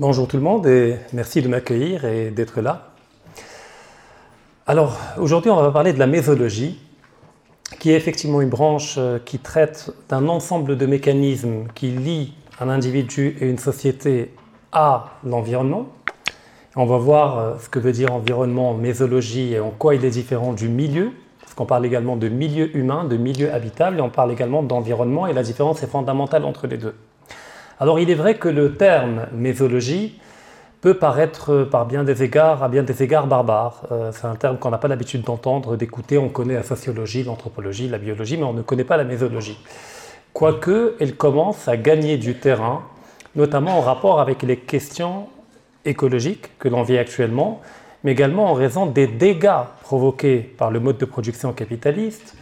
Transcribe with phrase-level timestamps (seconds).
[0.00, 2.92] Bonjour tout le monde et merci de m'accueillir et d'être là.
[4.66, 6.80] Alors aujourd'hui on va parler de la mésologie,
[7.80, 12.70] qui est effectivement une branche euh, qui traite d'un ensemble de mécanismes qui lient un
[12.70, 14.32] individu et une société
[14.72, 15.88] à l'environnement.
[16.76, 20.02] On va voir euh, ce que veut dire environnement en mésologie et en quoi il
[20.06, 21.10] est différent du milieu,
[21.42, 25.26] parce qu'on parle également de milieu humain, de milieu habitable, et on parle également d'environnement,
[25.26, 26.94] et la différence est fondamentale entre les deux.
[27.82, 30.20] Alors il est vrai que le terme mésologie
[30.82, 33.86] peut paraître euh, par bien des égards, à bien des égards barbare.
[33.90, 36.18] Euh, c'est un terme qu'on n'a pas l'habitude d'entendre, d'écouter.
[36.18, 39.58] On connaît la sociologie, l'anthropologie, la biologie, mais on ne connaît pas la mésologie.
[40.34, 42.82] Quoique elle commence à gagner du terrain,
[43.34, 45.28] notamment en rapport avec les questions
[45.86, 47.62] écologiques que l'on vit actuellement,
[48.04, 52.36] mais également en raison des dégâts provoqués par le mode de production capitaliste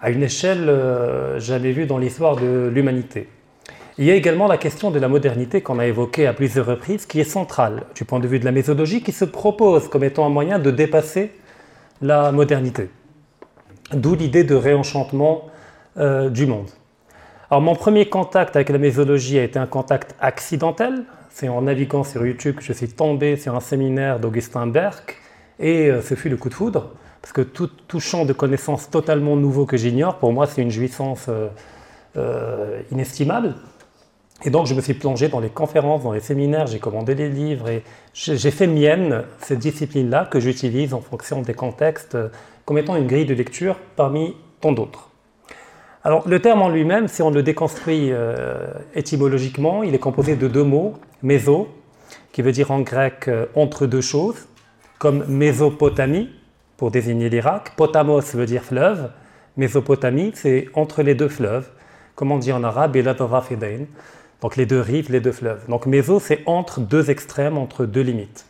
[0.00, 3.28] à une échelle euh, jamais vue dans l'histoire de l'humanité.
[4.00, 7.04] Il y a également la question de la modernité qu'on a évoquée à plusieurs reprises,
[7.04, 10.24] qui est centrale du point de vue de la méthodologie, qui se propose comme étant
[10.24, 11.32] un moyen de dépasser
[12.00, 12.90] la modernité.
[13.92, 15.46] D'où l'idée de réenchantement
[15.96, 16.68] euh, du monde.
[17.50, 21.02] Alors mon premier contact avec la méthodologie a été un contact accidentel.
[21.28, 25.16] C'est en naviguant sur YouTube que je suis tombé sur un séminaire d'Augustin Berck
[25.58, 26.92] et euh, ce fut le coup de foudre.
[27.20, 31.28] Parce que tout, champ de connaissances totalement nouveau que j'ignore, pour moi c'est une jouissance
[32.16, 33.56] euh, inestimable.
[34.44, 37.28] Et donc je me suis plongé dans les conférences, dans les séminaires, j'ai commandé les
[37.28, 37.82] livres et
[38.14, 42.28] j'ai fait mienne cette discipline-là que j'utilise en fonction des contextes euh,
[42.64, 45.10] comme étant une grille de lecture parmi tant d'autres.
[46.04, 50.46] Alors le terme en lui-même, si on le déconstruit euh, étymologiquement, il est composé de
[50.46, 51.68] deux mots, méso,
[52.30, 54.46] qui veut dire en grec euh, entre deux choses,
[55.00, 56.30] comme Mésopotamie
[56.76, 59.10] pour désigner l'Irak, potamos veut dire fleuve,
[59.56, 61.68] Mésopotamie c'est entre les deux fleuves,
[62.14, 62.96] comme on dit en arabe,
[63.42, 63.86] Fedain
[64.42, 65.64] donc les deux rives, les deux fleuves.
[65.68, 68.46] Donc méso, c'est entre deux extrêmes, entre deux limites.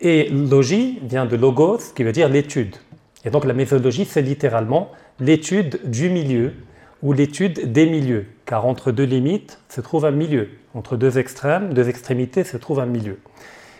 [0.00, 2.76] Et logie vient de logos, qui veut dire l'étude.
[3.24, 4.90] Et donc la méthodologie, c'est littéralement
[5.20, 6.54] l'étude du milieu
[7.02, 10.48] ou l'étude des milieux, car entre deux limites se trouve un milieu.
[10.74, 13.18] Entre deux extrêmes, deux extrémités se trouve un milieu.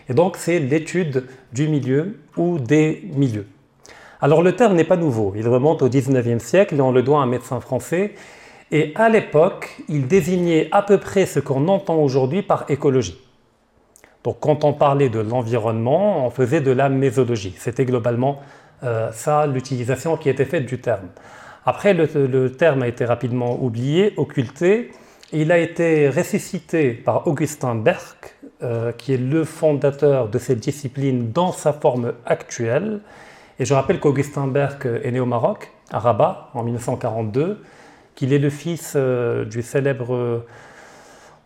[0.09, 3.47] Et donc c'est l'étude du milieu ou des milieux.
[4.21, 7.19] Alors le terme n'est pas nouveau, il remonte au 19e siècle et on le doit
[7.19, 8.13] à un médecin français
[8.73, 13.15] et à l'époque, il désignait à peu près ce qu'on entend aujourd'hui par écologie.
[14.23, 17.53] Donc quand on parlait de l'environnement, on faisait de la mésologie.
[17.59, 18.41] C'était globalement
[18.83, 21.09] euh, ça l'utilisation qui était faite du terme.
[21.67, 24.89] Après, le, terme a été rapidement oublié, occulté.
[25.31, 31.31] il a été ressuscité par Augustin Berck, euh, qui est le fondateur de cette discipline
[31.31, 33.01] dans sa forme actuelle.
[33.59, 37.59] Et je rappelle qu'Augustin Berck est né au Maroc, à Rabat, en 1942
[38.15, 40.45] qu'il est le fils euh, du célèbre euh,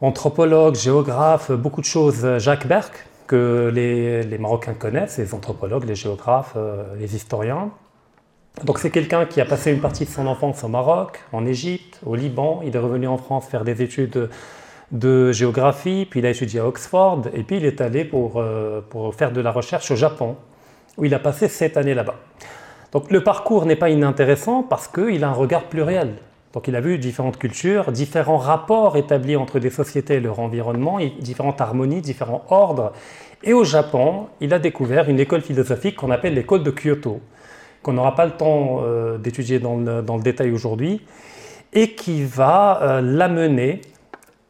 [0.01, 5.95] anthropologue, géographe, beaucoup de choses, euh, Jacques Berck, que les, Marocains connaissent, les anthropologues, les
[5.95, 6.55] géographes,
[6.97, 7.71] les historiens.
[8.63, 11.99] Donc c'est quelqu'un qui a passé une partie de son enfance au Maroc, en Égypte,
[12.05, 12.61] au Liban.
[12.63, 14.29] Il est revenu en France faire des études
[14.93, 18.41] de géographie, puis il a étudié à Oxford, et puis il est allé pour
[19.13, 20.37] faire de la recherche au Japon,
[20.95, 22.15] où il a passé sept années là-bas.
[22.93, 26.15] Donc le parcours n'est pas inintéressant parce qu'il a un regard pluriel.
[26.57, 30.97] Donc il a vu différentes cultures, différents rapports établis entre des sociétés et leur environnement,
[31.19, 32.93] différentes harmonies, différents ordres.
[33.43, 37.21] Et au Japon, il a découvert une école philosophique qu'on appelle l'école de Kyoto,
[37.83, 41.01] qu'on n'aura pas le temps euh, d'étudier dans le, détail aujourd'hui,
[41.73, 43.81] et qui va euh, l'amener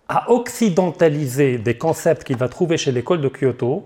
[0.08, 3.84] à occidentaliser des concepts qu'il va trouver chez l'école de Kyoto,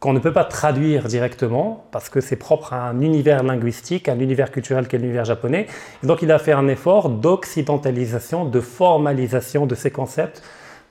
[0.00, 4.18] qu'on ne peut pas traduire directement parce que c'est propre à un univers linguistique, un
[4.20, 5.66] univers culturel qu'est l'univers japonais.
[6.02, 10.42] donc il a fait un effort d'occidentalisation, de formalisation de ces concepts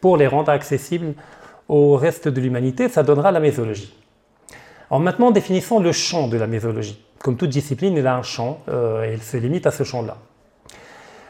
[0.01, 1.13] pour les rendre accessibles
[1.67, 2.89] au reste de l'humanité.
[2.89, 3.95] Ça donnera la mésologie.
[4.89, 7.03] Alors maintenant, définissons le champ de la mésologie.
[7.19, 10.17] Comme toute discipline, elle a un champ euh, et elle se limite à ce champ-là.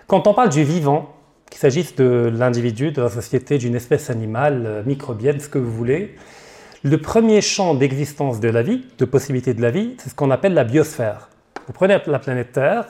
[0.07, 1.15] Quand on parle du vivant,
[1.49, 5.71] qu'il s'agisse de l'individu, de la société, d'une espèce animale, euh, microbienne, ce que vous
[5.71, 6.15] voulez,
[6.85, 10.29] le premier champ d'existence de la vie, de possibilité de la vie, c'est ce qu'on
[10.29, 11.29] appelle la biosphère.
[11.65, 12.85] Vous prenez la planète Terre,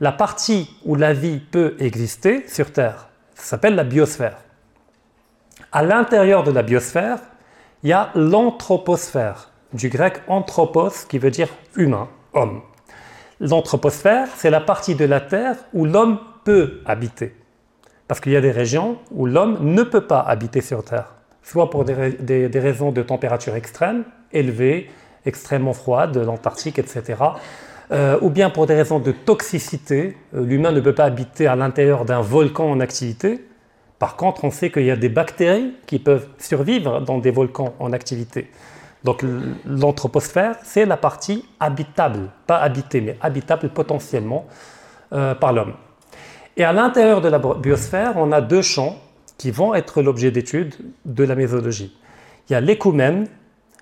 [0.00, 4.38] la partie où la vie peut exister sur Terre, ça s'appelle la biosphère.
[5.70, 7.20] À l'intérieur de la biosphère,
[7.84, 12.62] il y a l'anthroposphère, du grec anthropos qui veut dire humain, homme.
[13.38, 17.36] L'anthroposphère, c'est la partie de la Terre où l'homme peut habiter.
[18.08, 21.70] Parce qu'il y a des régions où l'homme ne peut pas habiter sur Terre soit
[21.70, 24.90] pour des, raisons de température extrême, élevée,
[25.26, 27.22] extrêmement froide, l'Antarctique, etc.,
[27.92, 30.16] euh, ou bien pour des raisons de toxicité.
[30.34, 33.44] Euh, l'humain ne peut pas habiter à l'intérieur d'un volcan en activité,
[33.98, 37.74] Par contre, on sait qu'il y a des bactéries qui peuvent survivre dans des volcans
[37.78, 38.50] en activité.
[39.04, 39.24] Donc
[39.66, 44.46] l'anthroposphère, c'est la partie habitable, pas habitée, mais habitable potentiellement
[45.12, 45.74] euh, par l'homme.
[46.56, 48.96] Et à l'intérieur de la biosphère, on a deux champs
[49.40, 50.74] qui vont être l'objet d'étude
[51.06, 51.96] de la mésologie.
[52.46, 53.26] Il y a l'écoumène,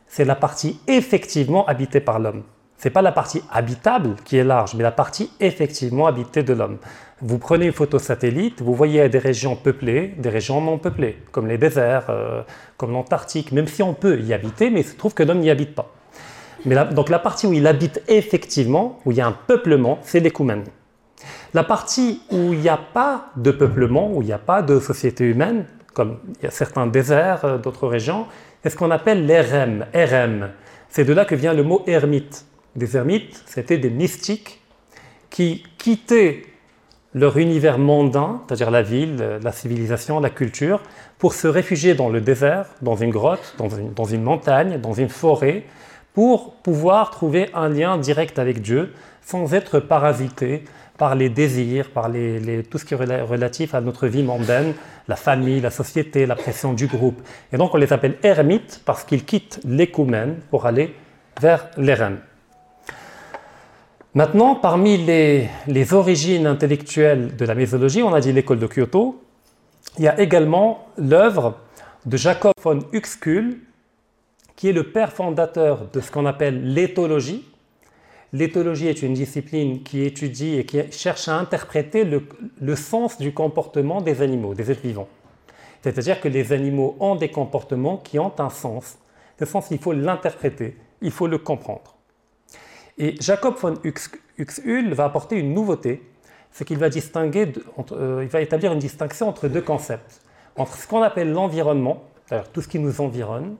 [0.06, 2.44] c'est la partie effectivement habitée par l'homme.
[2.76, 6.52] Ce n'est pas la partie habitable qui est large, mais la partie effectivement habitée de
[6.52, 6.78] l'homme.
[7.22, 11.48] Vous prenez une photo satellite, vous voyez des régions peuplées, des régions non peuplées, comme
[11.48, 12.42] les déserts, euh,
[12.76, 15.50] comme l'Antarctique, même si on peut y habiter, mais il se trouve que l'homme n'y
[15.50, 15.92] habite pas.
[16.66, 20.20] Mais donc la partie où il habite effectivement, où il y a un peuplement, c'est
[20.20, 20.62] l'écoumène.
[21.54, 24.80] La partie où il n'y a pas de peuplement, où il n'y a pas de
[24.80, 28.26] société humaine, comme il y a certains déserts, euh, d'autres régions,
[28.62, 29.86] c'est ce qu'on appelle l'erem.
[29.94, 30.50] RM.
[30.88, 32.46] C'est de là que vient le mot ermite.
[32.76, 34.60] Des ermites, c'était des mystiques
[35.30, 36.42] qui quittaient
[37.14, 40.80] leur univers mondain, c'est-à-dire la ville, la civilisation, la culture,
[41.18, 44.92] pour se réfugier dans le désert, dans une grotte, dans une, dans une montagne, dans
[44.92, 45.64] une forêt,
[46.14, 48.92] pour pouvoir trouver un lien direct avec Dieu
[49.22, 50.64] sans être parasité
[50.98, 54.74] par les désirs, par les, tout ce qui est relatif à notre vie mondaine,
[55.06, 57.22] la famille, la société, la pression du groupe.
[57.52, 60.94] Et donc on les appelle ermites parce qu'ils quittent l'écoumène pour aller
[61.40, 62.18] vers l'erem.
[64.14, 69.22] Maintenant, parmi les, les, origines intellectuelles de la mésologie, on a dit l'école de Kyoto,
[69.98, 71.58] il y a également l'œuvre
[72.06, 73.58] de Jacob von Uexküll,
[74.56, 77.44] qui est le père fondateur de ce qu'on appelle l'éthologie,
[78.32, 84.02] L'éthologie est une discipline qui étudie et qui cherche à interpréter le, sens du comportement
[84.02, 85.08] des animaux, des êtres vivants.
[85.82, 88.98] C'est-à-dire que les animaux ont des comportements qui ont un sens.
[89.38, 91.96] Ce sens, il faut l'interpréter, il faut le comprendre.
[92.98, 93.74] Et Jacob von
[94.36, 96.02] Uxhüll va apporter une nouveauté,
[96.50, 97.52] c'est qu'il va, distinguer,
[97.92, 100.20] euh, il va établir une distinction entre deux concepts,
[100.56, 103.56] entre ce qu'on appelle l'environnement, c'est-à-dire tout ce qui nous environne,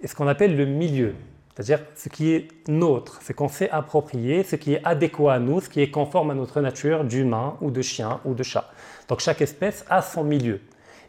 [0.00, 1.14] et ce qu'on appelle le milieu,
[1.56, 5.62] c'est-à-dire ce qui est nôtre, ce qu'on sait approprier, ce qui est adéquat à nous,
[5.62, 8.70] ce qui est conforme à notre nature d'humain ou de chien ou de chat.
[9.08, 10.60] Donc chaque espèce a son milieu.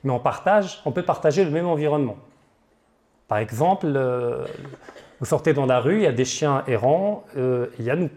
[0.06, 2.16] Mais on partage, on peut partager le même environnement.
[3.28, 4.46] Par exemple, euh,
[5.20, 7.98] vous sortez dans la rue, il y a des chiens errants, euh, il y a
[7.98, 8.10] nous.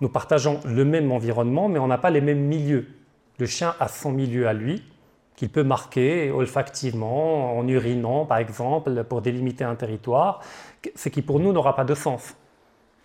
[0.00, 2.88] Nous partageons le même environnement, mais on n'a pas les mêmes milieux.
[3.38, 4.82] Le chien a son milieu à lui,
[5.38, 10.40] qu'il peut marquer olfactivement, en urinant par exemple, pour délimiter un territoire,
[10.96, 12.34] ce qui pour nous n'aura pas de sens.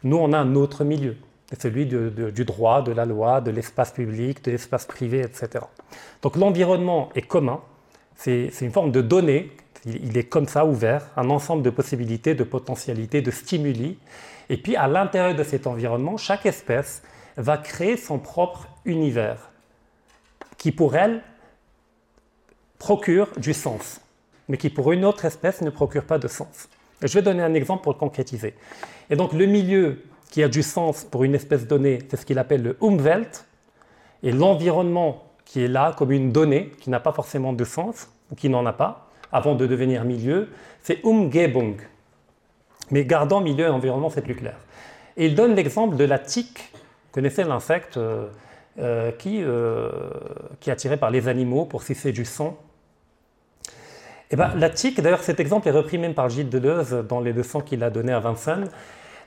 [0.02, 1.16] Nous, on a un autre milieu,
[1.60, 5.64] celui du droit, de la loi, de l'espace public, de l'espace privé, etc.
[6.24, 7.62] Donc l'environnement est commun,
[8.16, 9.52] c'est une forme de données,
[9.86, 14.00] il est comme ça ouvert, un ensemble de possibilités, de potentialités, de stimuli.
[14.50, 17.04] Et puis à l'intérieur de cet environnement, chaque espèce
[17.38, 19.52] va créer son propre univers,
[20.58, 21.22] qui pour elle
[22.84, 24.02] procure du sens,
[24.50, 26.68] mais qui pour une autre espèce ne procure pas de sens.
[27.02, 28.56] je vais donner un exemple pour le concrétiser.
[29.10, 32.38] Et donc le milieu qui a du sens pour une espèce donnée, c'est ce qu'il
[32.40, 33.46] appelle le Umwelt,
[34.22, 38.36] et l'environnement qui est là comme une donnée qui n'a pas forcément de sens, ou
[38.36, 40.50] qui n'en a pas, avant de devenir milieu,
[40.82, 41.78] c'est Umgebung.
[42.92, 44.58] Mais gardant milieu et environnement, c'est plus clair.
[45.16, 46.74] Et il donne l'exemple de la tique.
[46.74, 48.28] Vous connaissez l'insecte euh,
[48.78, 49.90] euh, qui, euh,
[50.60, 52.58] qui est attiré par les animaux pour sucer du sang
[54.32, 57.34] eh ben, la tique, d'ailleurs cet exemple est repris même par Gilles Deleuze dans les
[57.34, 58.70] leçons qu'il a données à Vincennes.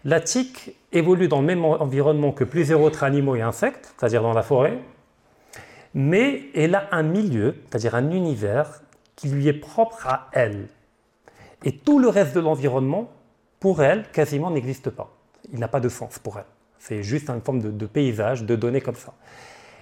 [0.04, 4.32] La tique évolue dans le même environnement que plusieurs autres animaux et insectes, c'est-à-dire dans
[4.32, 4.78] la forêt,
[5.94, 8.82] mais elle a un milieu, c'est-à-dire un univers
[9.16, 10.68] qui lui est propre à elle.
[11.64, 13.10] Et tout le reste de l'environnement,
[13.60, 15.16] pour elle, quasiment n'existe pas.
[15.52, 16.44] Il n'a pas de sens pour elle.
[16.78, 19.14] C'est juste une forme de, de paysage, de données comme ça.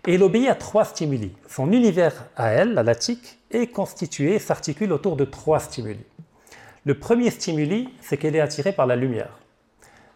[0.06, 1.32] Et elle obéit à trois stimuli.
[1.48, 6.04] Son univers à elle, la tique, est constitué, s'articule autour de trois stimuli.
[6.84, 9.38] Le premier stimuli, c'est qu'elle est attirée par la lumière.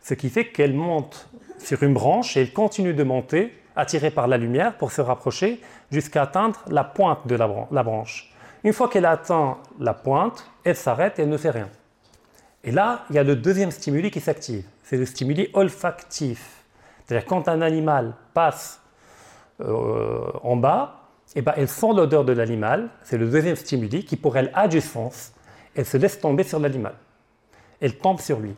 [0.02, 1.28] Ce qui fait qu'elle monte
[1.58, 5.60] sur une branche et elle continue de monter, attirée par la lumière, pour se rapprocher
[5.90, 8.32] jusqu'à atteindre la pointe de la, branche.
[8.64, 11.68] Une fois qu'elle a atteint la pointe, elle s'arrête et elle ne fait rien.
[12.64, 14.64] Et là, il y a le deuxième stimuli qui s'active.
[14.82, 16.64] C'est le stimuli olfactif.
[17.06, 18.80] C'est-à-dire quand un animal passe
[19.60, 20.97] euh, en bas,
[21.36, 24.66] eh ben, elle sent l'odeur de l'animal, c'est le deuxième stimuli qui pour elle a
[24.66, 25.32] du sens,
[25.74, 26.94] elle se laisse tomber sur l'animal,
[27.80, 28.54] elle tombe sur lui.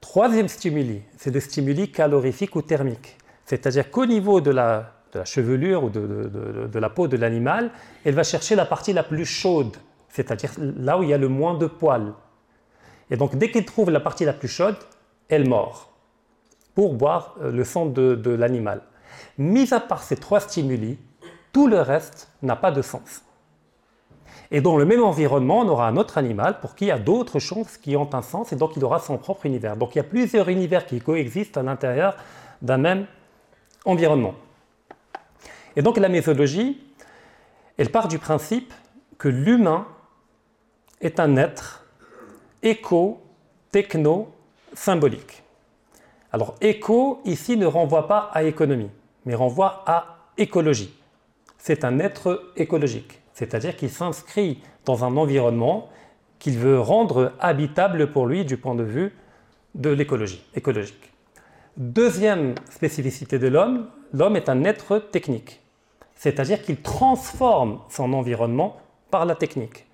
[0.00, 4.92] Troisième stimuli, c'est le stimuli calorifique ou thermique, c'est-à-dire qu'au niveau de la,
[5.24, 7.70] chevelure ou de, la peau de l'animal,
[8.04, 9.76] elle va chercher la partie la plus chaude,
[10.08, 12.12] c'est-à-dire là où il y a le moins de poils.
[13.10, 14.76] Et donc dès qu'elle trouve la partie la plus chaude,
[15.28, 15.92] elle mord
[16.74, 18.82] pour boire euh, le sang de l'animal.
[19.38, 20.98] Mis à part ces trois stimuli,
[21.56, 23.22] tout le reste n'a pas de sens.
[24.50, 26.98] Et dans le même environnement, on aura un autre animal pour qui il y a
[26.98, 29.74] d'autres choses qui ont un sens et donc il aura son propre univers.
[29.74, 32.14] Donc il y a plusieurs univers qui coexistent à l'intérieur
[32.60, 33.06] d'un même
[33.86, 34.34] environnement.
[35.76, 36.78] Et donc la méthodologie,
[37.78, 38.74] elle part du principe
[39.16, 39.86] que l'humain
[41.00, 41.86] est un être
[42.62, 45.42] éco-techno-symbolique.
[46.32, 48.90] Alors éco, ici, ne renvoie pas à économie,
[49.24, 50.92] mais renvoie à écologie.
[51.66, 55.88] C'est un être écologique, c'est-à-dire qu'il s'inscrit dans un environnement
[56.38, 59.12] qu'il veut rendre habitable pour lui du point de vue
[59.74, 61.10] de l'écologie écologique.
[61.76, 65.60] Deuxième spécificité de l'homme, l'homme est un être technique,
[66.14, 68.76] c'est-à-dire qu'il transforme son environnement
[69.10, 69.86] par la technique.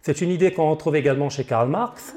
[0.00, 2.16] C'est une idée qu'on retrouve également chez Karl Marx,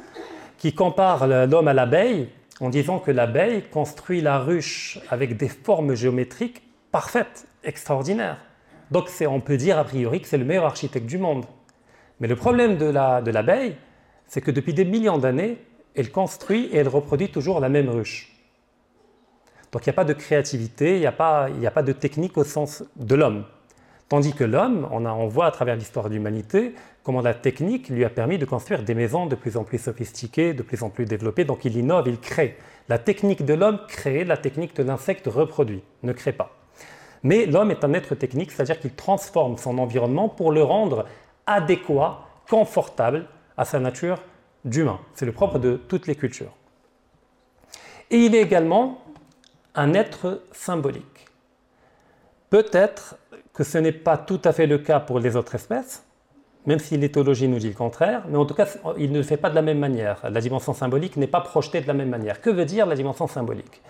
[0.58, 2.30] qui compare l'homme à l'abeille
[2.62, 6.62] en disant que l'abeille construit la ruche avec des formes géométriques
[6.94, 8.38] parfaites, extraordinaires.
[8.92, 11.46] Donc on peut dire a priori que c'est le meilleur architecte du monde.
[12.20, 12.86] Mais le problème de
[13.32, 13.76] l'abeille, la,
[14.28, 15.58] c'est que depuis des millions d'années,
[15.96, 18.32] elle construit et elle reproduit toujours la même ruche.
[19.72, 22.38] Donc il n'y a pas de créativité, il n'y a, pas, a pas de technique
[22.38, 23.46] au sens de l'homme.
[24.10, 28.04] Tandis que l'homme, on, on, voit à travers l'histoire de l'humanité comment la technique lui
[28.04, 31.06] a permis de construire des maisons de plus en plus sophistiquées, de plus en plus
[31.06, 32.58] développées, donc il innove, il crée.
[32.90, 36.61] La technique de l'homme crée, la technique de l'insecte reproduit, ne crée pas.
[37.24, 41.06] Mais l'homme est un être technique, c'est-à-dire qu'il transforme son environnement pour le rendre
[41.46, 44.20] adéquat, confortable à sa nature
[44.66, 45.00] d'humain.
[45.14, 46.52] C'est le propre de toutes les cultures.
[48.10, 49.02] Et il est également
[49.76, 51.28] un être symbolique.
[52.50, 53.18] Peut-être
[53.54, 56.04] que ce n'est pas tout à fait le cas pour les autres espèces,
[56.66, 59.38] même si l'éthologie nous dit le contraire, mais en tout cas, il ne le fait
[59.38, 60.20] pas de la même manière.
[60.30, 62.42] La dimension symbolique n'est pas projetée de la même manière.
[62.42, 63.82] Que veut dire la dimension symbolique?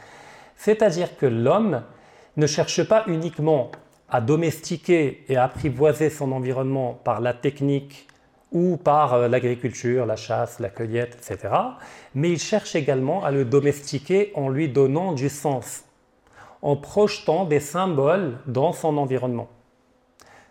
[0.55, 1.81] C'est-à-dire que l'homme
[2.37, 3.71] ne cherche pas uniquement
[4.09, 8.07] à domestiquer et apprivoiser son environnement par la technique
[8.51, 11.53] ou par euh, l'agriculture, la chasse, la cueillette, etc.
[12.13, 15.85] Mais il cherche également à le domestiquer en lui donnant du sens,
[16.61, 19.47] en projetant des symboles dans son environnement.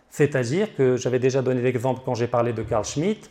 [0.09, 3.29] C'est-à-dire que j'avais déjà donné l'exemple quand j'ai parlé de Carl Schmitt.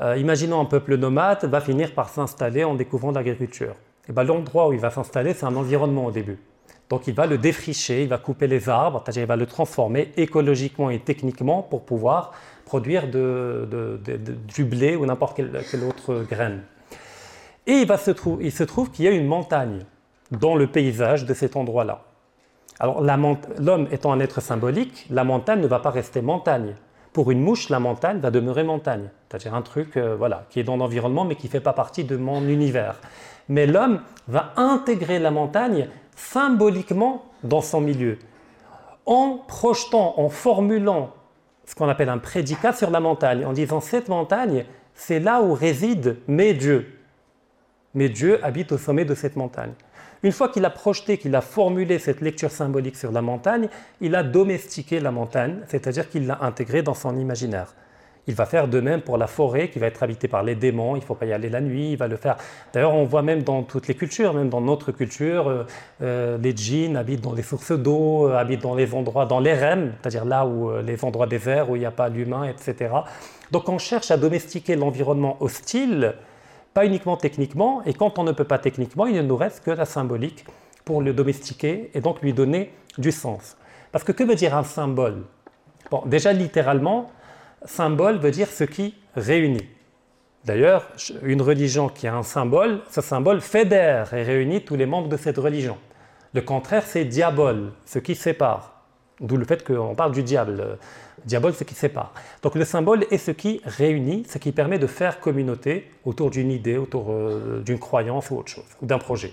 [0.00, 3.74] Euh, imaginons un peuple nomade va finir par s'installer en découvrant l'agriculture.
[4.08, 6.38] Et ben, l'endroit où il va s'installer, c'est un environnement au début.
[6.90, 10.90] Donc il va le défricher, il va couper les arbres, il va le transformer écologiquement
[10.90, 12.32] et techniquement pour pouvoir
[12.64, 16.62] produire du blé ou n'importe quelle, autre graine.
[17.66, 18.10] Et il, va se
[18.40, 19.80] il se trouve qu'il y a une montagne
[20.30, 22.02] dans le paysage de cet endroit-là.
[22.80, 26.74] Alors l'homme étant un être symbolique, la montagne ne va pas rester montagne.
[27.12, 30.64] Pour une mouche, la montagne va demeurer montagne, c'est-à-dire un truc euh, voilà, qui est
[30.64, 32.96] dans l'environnement mais qui ne fait pas partie de mon univers.
[33.48, 38.18] Mais l'homme va intégrer la montagne symboliquement dans son milieu,
[39.06, 41.12] en projetant, en formulant
[41.66, 45.54] ce qu'on appelle un prédicat sur la montagne, en disant cette montagne, c'est là où
[45.54, 46.98] résident mes dieux.
[47.94, 49.72] Mes dieux habitent au sommet de cette montagne.
[50.22, 53.68] Une fois qu'il a projeté, qu'il a formulé cette lecture symbolique sur la montagne,
[54.00, 57.74] il a domestiqué la montagne, c'est-à-dire qu'il l'a intégrée dans son imaginaire.
[58.26, 60.96] Il va faire de même pour la forêt qui va être habitée par les démons,
[60.96, 62.36] il ne faut pas y aller la nuit, il va le faire.
[62.72, 65.66] D'ailleurs, on voit même dans toutes les cultures, même dans notre culture, euh,
[66.02, 69.52] euh, les djinns habitent dans les sources d'eau, euh, habitent dans les endroits, dans les
[69.52, 72.94] REM, c'est-à-dire là où les endroits déserts où il n'y a pas l'humain, etc.
[73.50, 76.14] Donc on cherche à domestiquer l'environnement hostile,
[76.72, 79.70] pas uniquement techniquement, et quand on ne peut pas techniquement, il ne nous reste que
[79.70, 80.46] la symbolique
[80.84, 83.56] pour le domestiquer et donc lui donner du sens.
[83.92, 85.22] Parce que que veut dire un symbole?
[85.90, 87.10] Bon, déjà littéralement,
[87.64, 89.66] symbole veut dire ce qui réunit.
[90.44, 90.88] D'ailleurs,
[91.22, 95.16] une religion qui a un symbole, ce symbole fédère et réunit tous les membres de
[95.16, 95.78] cette religion.
[96.34, 98.82] Le contraire, c'est diabole, ce qui sépare.
[99.20, 100.78] D'où le fait qu'on parle du diable.
[101.24, 102.12] Diabole, ce qui sépare.
[102.42, 106.50] Donc le symbole est ce qui réunit, ce qui permet de faire communauté autour d'une
[106.50, 109.32] idée, autour euh, d'une croyance ou autre chose, ou d'un projet.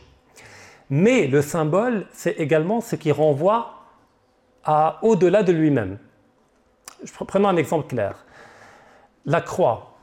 [0.89, 3.73] Mais le symbole, c'est également ce qui renvoie
[5.01, 5.97] au-delà de lui-même.
[7.27, 8.25] Prenons un exemple clair.
[9.25, 9.97] La croix.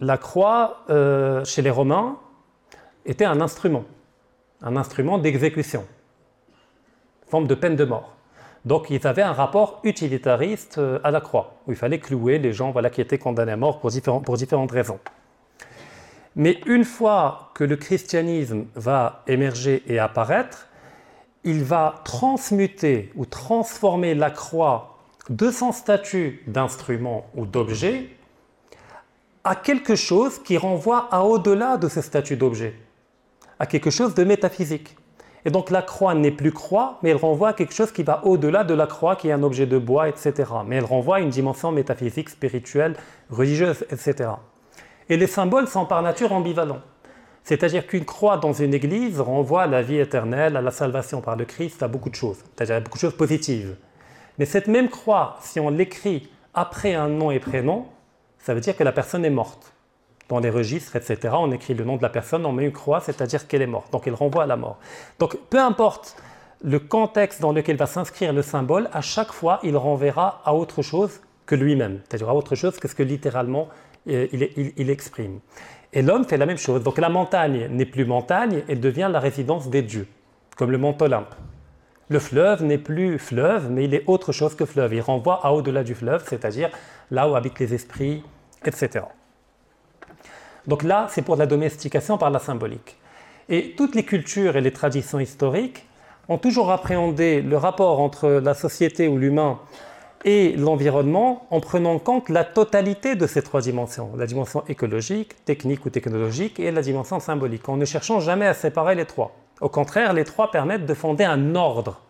[0.00, 2.18] La croix, euh, chez les Romains,
[3.06, 3.84] était un instrument,
[4.60, 5.86] un instrument d'exécution,
[7.28, 8.14] forme de peine de mort.
[8.64, 12.52] Donc ils avaient un rapport utilitariste euh, à la croix, où il fallait clouer les
[12.52, 13.90] gens voilà, qui étaient condamnés à mort pour,
[14.22, 15.00] pour différentes raisons.
[16.34, 20.68] Mais une fois que le christianisme va émerger et apparaître,
[21.44, 24.91] il va transmuter ou transformer la croix
[25.32, 28.10] de son statut d'instrument ou d'objet
[29.44, 32.74] à quelque chose qui renvoie à au-delà de ce statut d'objet,
[33.58, 34.94] à quelque chose de métaphysique.
[35.46, 38.24] Et donc la croix n'est plus croix, mais elle renvoie à quelque chose qui va
[38.26, 40.32] au-delà de la croix, qui est un objet de bois, etc.
[40.66, 42.94] Mais elle renvoie à une dimension métaphysique, spirituelle,
[43.30, 44.30] religieuse, etc.
[45.08, 46.82] Et les symboles sont par nature ambivalents.
[47.42, 51.36] C'est-à-dire qu'une croix dans une église renvoie à la vie éternelle, à la salvation par
[51.36, 53.76] le Christ, à beaucoup de choses, c'est-à-dire à beaucoup de choses positives.
[54.38, 57.86] Mais cette même croix, si on l'écrit après un nom et prénom,
[58.38, 59.72] ça veut dire que la personne est morte.
[60.28, 63.00] Dans les registres, etc., on écrit le nom de la personne, on met une croix,
[63.00, 63.92] c'est-à-dire qu'elle est morte.
[63.92, 64.78] Donc elle renvoie à la mort.
[65.18, 66.16] Donc peu importe
[66.62, 70.82] le contexte dans lequel va s'inscrire le symbole, à chaque fois, il renverra à autre
[70.82, 73.68] chose que lui-même, c'est-à-dire à autre chose que ce que littéralement
[74.08, 75.40] euh, il, exprime.
[75.92, 76.82] Et l'homme fait la même chose.
[76.82, 80.06] Donc la montagne n'est plus montagne, elle devient la résidence des dieux,
[80.56, 81.34] comme le mont Olympe.
[82.08, 84.94] Le fleuve n'est plus fleuve, mais il est autre chose que fleuve.
[84.94, 86.70] Il renvoie à au-delà du fleuve, c'est-à-dire
[87.10, 88.22] là où habitent les esprits,
[88.64, 89.04] etc.
[90.66, 92.96] Donc là, c'est pour la domestication par la symbolique.
[93.48, 95.86] Et toutes les cultures et les traditions historiques
[96.28, 99.58] ont toujours appréhendé le rapport entre la société ou l'humain
[100.24, 105.44] et l'environnement en prenant en compte la totalité de ces trois dimensions, la dimension écologique,
[105.44, 109.34] technique ou technologique et la dimension symbolique, en ne cherchant jamais à séparer les trois.
[109.62, 112.00] Au contraire, les trois permettent de fonder un ordre,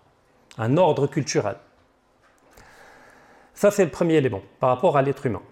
[0.56, 1.56] un ordre culturel.
[3.52, 5.42] Ça, c'est le premier élément par rapport à l'être humain.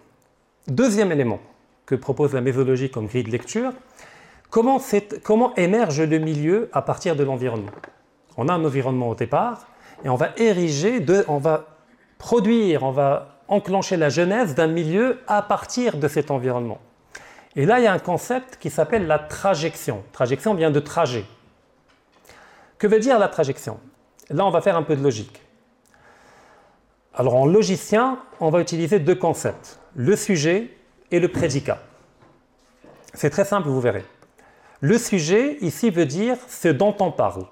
[0.67, 1.41] Deuxième élément
[1.85, 3.73] que propose la mésologie comme grille de lecture,
[4.49, 4.81] comment,
[5.57, 7.71] émerge le milieu à partir de l'environnement?
[8.39, 9.67] On a un environnement au départ
[10.03, 11.67] et on va ériger, on va
[12.17, 16.79] produire, on va enclencher la genèse d'un milieu à partir de cet environnement.
[17.57, 20.03] Et là, il y a un concept qui s'appelle la trajection.
[20.13, 21.27] Trajection vient de trajet.
[22.81, 23.79] Que veut dire la trajection?
[24.31, 25.43] Là, on va faire un peu de logique.
[27.13, 30.71] Alors, en logicien, on va utiliser deux concepts, le sujet
[31.11, 31.83] et le prédicat.
[33.13, 34.05] C'est très simple, vous verrez.
[34.81, 37.45] Le sujet, ici, veut dire ce dont on parle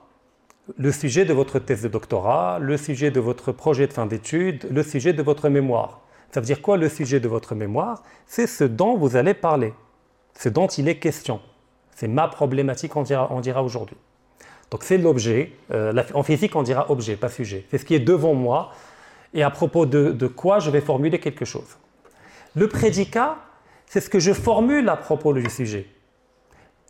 [0.78, 4.66] le sujet de votre thèse de doctorat, le sujet de votre projet de fin d'études,
[4.70, 6.00] le sujet de votre mémoire.
[6.30, 8.02] Ça veut dire quoi le sujet de votre mémoire?
[8.26, 9.75] C'est ce dont vous allez parler,
[10.38, 11.41] ce dont il est question.
[11.95, 13.97] C'est ma problématique, on dira, aujourd'hui.
[14.71, 17.65] Donc c'est l'objet, euh, en physique on dira objet, pas sujet.
[17.71, 18.73] C'est ce qui est devant moi
[19.35, 21.78] et à propos de, de quoi je vais formuler quelque chose.
[22.54, 23.39] Le prédicat,
[23.87, 25.87] c'est ce que je formule à propos du sujet.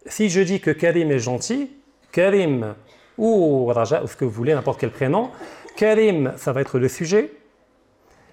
[0.07, 1.71] Si je dis que Karim est gentil,
[2.12, 2.75] Karim
[3.19, 5.31] ou Raja, ou ce que vous voulez, n'importe quel prénom.
[5.77, 7.33] Karim, ça va être le sujet.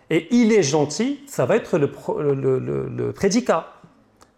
[0.09, 3.73] Et il est gentil, ça va être le, prédicat.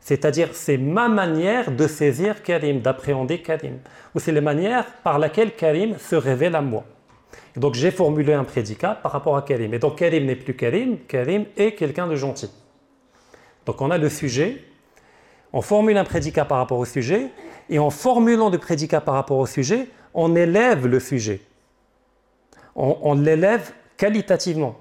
[0.07, 3.79] C'est-à-dire, c'est ma manière de saisir Karim, d'appréhender Karim.
[4.15, 6.85] Ou c'est la manière par laquelle Karim se révèle à moi.
[7.57, 9.73] donc, j'ai formulé un prédicat par rapport à Karim.
[9.73, 12.49] Et donc, Karim n'est plus Karim, Karim est quelqu'un de gentil.
[13.65, 14.63] Donc, on a le sujet,
[15.51, 17.27] on formule un prédicat par rapport au sujet,
[17.69, 21.41] et en formulant le prédicat par rapport au sujet, on élève le sujet.
[22.77, 24.77] On, l'élève qualitativement.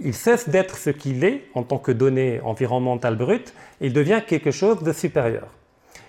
[0.00, 4.22] Il cesse d'être ce qu'il est en tant que donnée environnementale brute, et il devient
[4.26, 5.48] quelque chose de supérieur.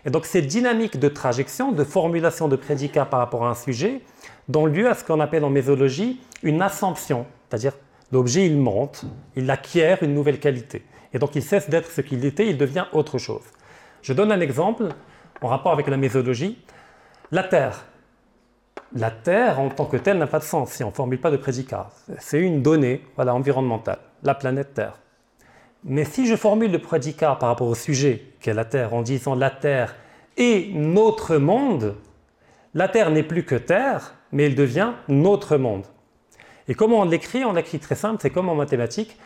[0.06, 4.02] Et donc cette dynamique de trajection, de formulation de prédicat par rapport à un sujet,
[4.48, 7.74] donne lieu à ce qu'on appelle en mésologie une assumption, c'est-à-dire
[8.12, 10.84] l'objet il monte, il acquiert une nouvelle qualité.
[11.14, 13.44] Et donc il cesse d'être ce qu'il était, il devient autre chose.
[14.02, 14.90] Je donne un exemple
[15.42, 16.60] en rapport avec la mésologie.
[17.32, 17.86] La Terre,
[18.96, 21.30] la Terre en tant que telle n'a pas de sens si on ne formule pas
[21.30, 21.90] de prédicat.
[22.18, 25.00] C'est une donnée voilà, environnementale, la planète Terre.
[25.84, 29.36] Mais si je formule le prédicat par rapport au sujet qu'est la Terre en disant
[29.36, 29.96] la Terre
[30.38, 31.96] est notre monde,
[32.74, 35.86] la Terre n'est plus que Terre, mais elle devient notre monde.
[36.68, 37.46] Et comment on l'écrit?
[37.46, 39.18] On l'écrit très simple, c'est comme en mathématiques,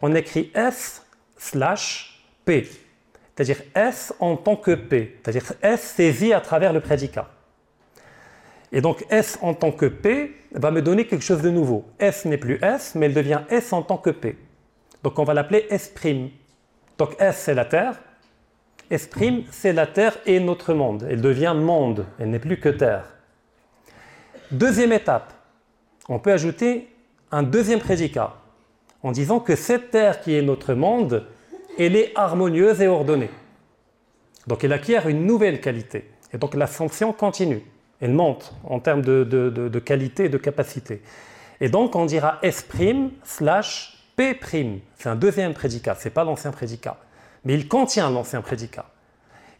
[0.00, 2.66] on écrit S slash P,
[3.36, 7.28] c'est-à-dire S en tant que P, c'est-à-dire S saisi à travers le prédicat.
[8.72, 11.84] Et donc S en tant que P va me donner quelque chose de nouveau.
[11.98, 14.36] S n'est plus S, mais elle devient S en tant que P.
[15.02, 15.92] Donc on va l'appeler S'.
[16.98, 18.00] Donc S c'est la Terre,
[18.90, 19.08] S'
[19.50, 21.06] c'est la Terre et notre monde.
[21.08, 23.04] Elle devient monde, elle n'est plus que Terre.
[24.50, 25.32] Deuxième étape,
[26.08, 26.88] on peut ajouter
[27.30, 28.34] un deuxième prédicat
[29.02, 31.26] en disant que cette Terre qui est notre monde,
[31.78, 33.30] elle est harmonieuse et ordonnée.
[34.46, 36.10] Donc elle acquiert une nouvelle qualité.
[36.32, 37.62] Et donc la fonction continue.
[38.00, 41.02] Elle monte en termes de, qualité et de capacité.
[41.60, 42.66] Et donc on dira S'
[43.24, 44.36] slash P'.
[44.96, 46.96] C'est un deuxième prédicat, ce n'est pas l'ancien prédicat.
[47.44, 48.86] Mais il contient l'ancien prédicat.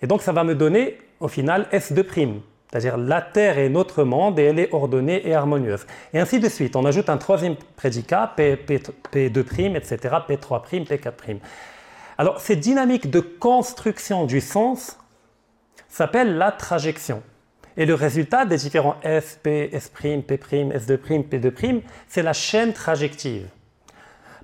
[0.02, 2.40] Et donc ça va me donner au final S2'.
[2.70, 5.86] C'est-à-dire la Terre est notre monde et elle est ordonnée et harmonieuse.
[6.12, 6.76] Et ainsi de suite.
[6.76, 11.38] On ajoute un troisième prédicat, P, P, P2', etc., P3', P4'.
[12.18, 14.98] Alors cette dynamique de construction du sens
[15.88, 17.22] s'appelle la trajection.
[17.78, 23.48] Et le résultat des différents S, P, S', P', S2', P2', c'est la chaîne trajective.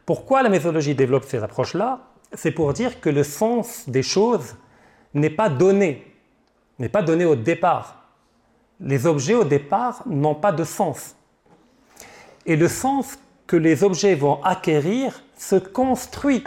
[0.06, 1.98] Pourquoi la méthodologie développe ces approches-là?
[2.32, 4.54] C'est pour dire que le sens des choses
[5.14, 6.06] n'est pas donné,
[6.78, 8.08] n'est pas donné au départ.
[8.78, 11.16] Les objets au départ n'ont pas de sens.
[12.46, 13.18] Et le sens
[13.48, 16.44] que les objets vont acquérir se construit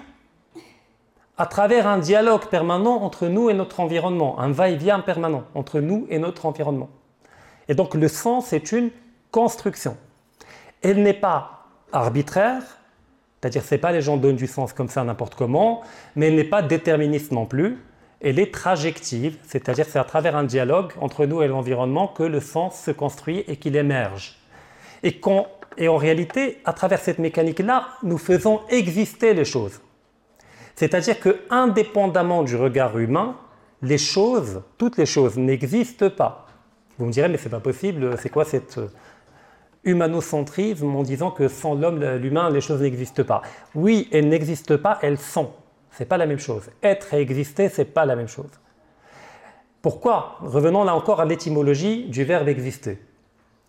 [1.37, 6.07] à travers un dialogue permanent entre nous et notre environnement, un va-et-vient permanent entre nous
[6.09, 6.89] et notre environnement.
[7.67, 8.89] Et donc le sens est une
[9.31, 9.97] construction.
[10.81, 12.63] Elle n'est pas arbitraire,
[13.39, 15.81] c'est-à-dire c'est pas les gens donnent du sens comme ça n'importe comment,
[16.15, 17.77] mais elle n'est pas déterministe non plus.
[18.19, 22.39] Elle est trajective, c'est-à-dire c'est à travers un dialogue entre nous et l'environnement que le
[22.39, 24.39] sens se construit et qu'il émerge.
[25.03, 25.21] Et,
[25.77, 29.79] et en réalité, à travers cette mécanique-là, nous faisons exister les choses.
[30.77, 33.35] C'est-à-dire que, indépendamment du regard humain,
[33.81, 36.45] les choses, toutes les choses n'existent pas.
[36.99, 38.87] Vous me direz, mais c'est pas possible, c'est quoi cette euh,
[39.83, 43.41] humanocentrisme en disant que sans l'homme, l'humain, les choses n'existent pas?
[43.73, 45.49] Oui, elles n'existent pas, elles sont.
[45.89, 46.69] C'est pas la même chose.
[46.83, 48.51] Être et exister, c'est pas la même chose.
[49.81, 50.37] Pourquoi?
[50.41, 52.99] Revenons là encore à l'étymologie du verbe exister.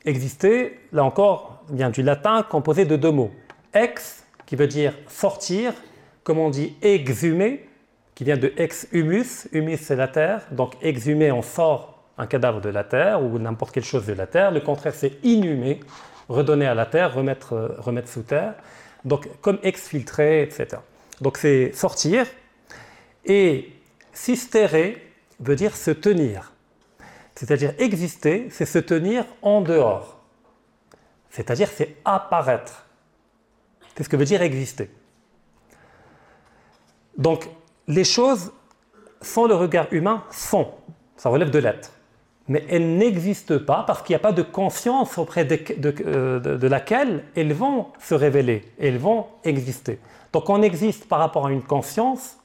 [0.05, 3.31] Exister, là encore, vient du latin composé de deux mots.
[3.73, 5.73] Ex, qui veut dire sortir,
[6.29, 7.67] comme on dit exhumer,
[8.15, 12.61] qui vient de ex humus, humus c'est la terre, donc exhumer, on sort un cadavre
[12.61, 14.51] de la terre ou n'importe quelle chose de la terre.
[14.51, 15.81] Le contraire, c'est inhumer,
[16.29, 18.57] redonner à la terre, remettre, euh, remettre sous terre.
[19.07, 20.83] Donc, comme exfiltrer, etc.
[21.23, 22.27] Donc, c'est sortir.
[23.25, 23.73] Et
[24.13, 25.11] sistérer
[25.41, 26.53] veut dire se tenir.
[27.37, 30.21] C'est-à-dire exister, c'est se tenir en dehors.
[31.31, 32.85] C'est-à-dire c'est apparaître.
[33.97, 34.91] C'est ce que veut dire exister.
[37.19, 37.49] Donc
[37.87, 38.53] les choses,
[39.21, 40.69] sans le regard humain, sont.
[41.17, 41.93] Ça relève de l'être.
[42.49, 47.25] Mais elles n'existent pas parce qu'il n'y a pas de conscience auprès euh, de, laquelle
[47.37, 49.99] elles vont se révéler, elles vont exister.
[50.33, 52.39] Donc on existe par rapport à une conscience,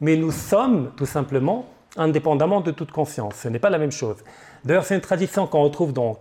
[0.00, 3.36] mais nous sommes tout simplement indépendamment de toute conscience.
[3.36, 4.16] Ce n'est pas la même chose.
[4.64, 6.18] D'ailleurs, c'est une tradition qu'on retrouve dans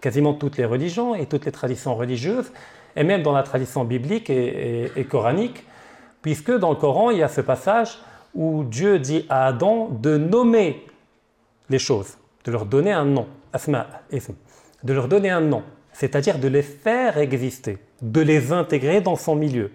[0.00, 2.50] quasiment toutes les religions et toutes les traditions religieuses,
[2.96, 5.64] et même dans la tradition biblique et, coranique,
[6.22, 7.98] puisque dans le Coran, il y a ce passage
[8.34, 10.86] où Dieu dit à Adam de nommer
[11.70, 13.26] les choses, de leur donner un nom,
[14.82, 19.34] de leur donner un nom, c'est-à-dire de les faire exister, de les intégrer dans son
[19.34, 19.70] milieu.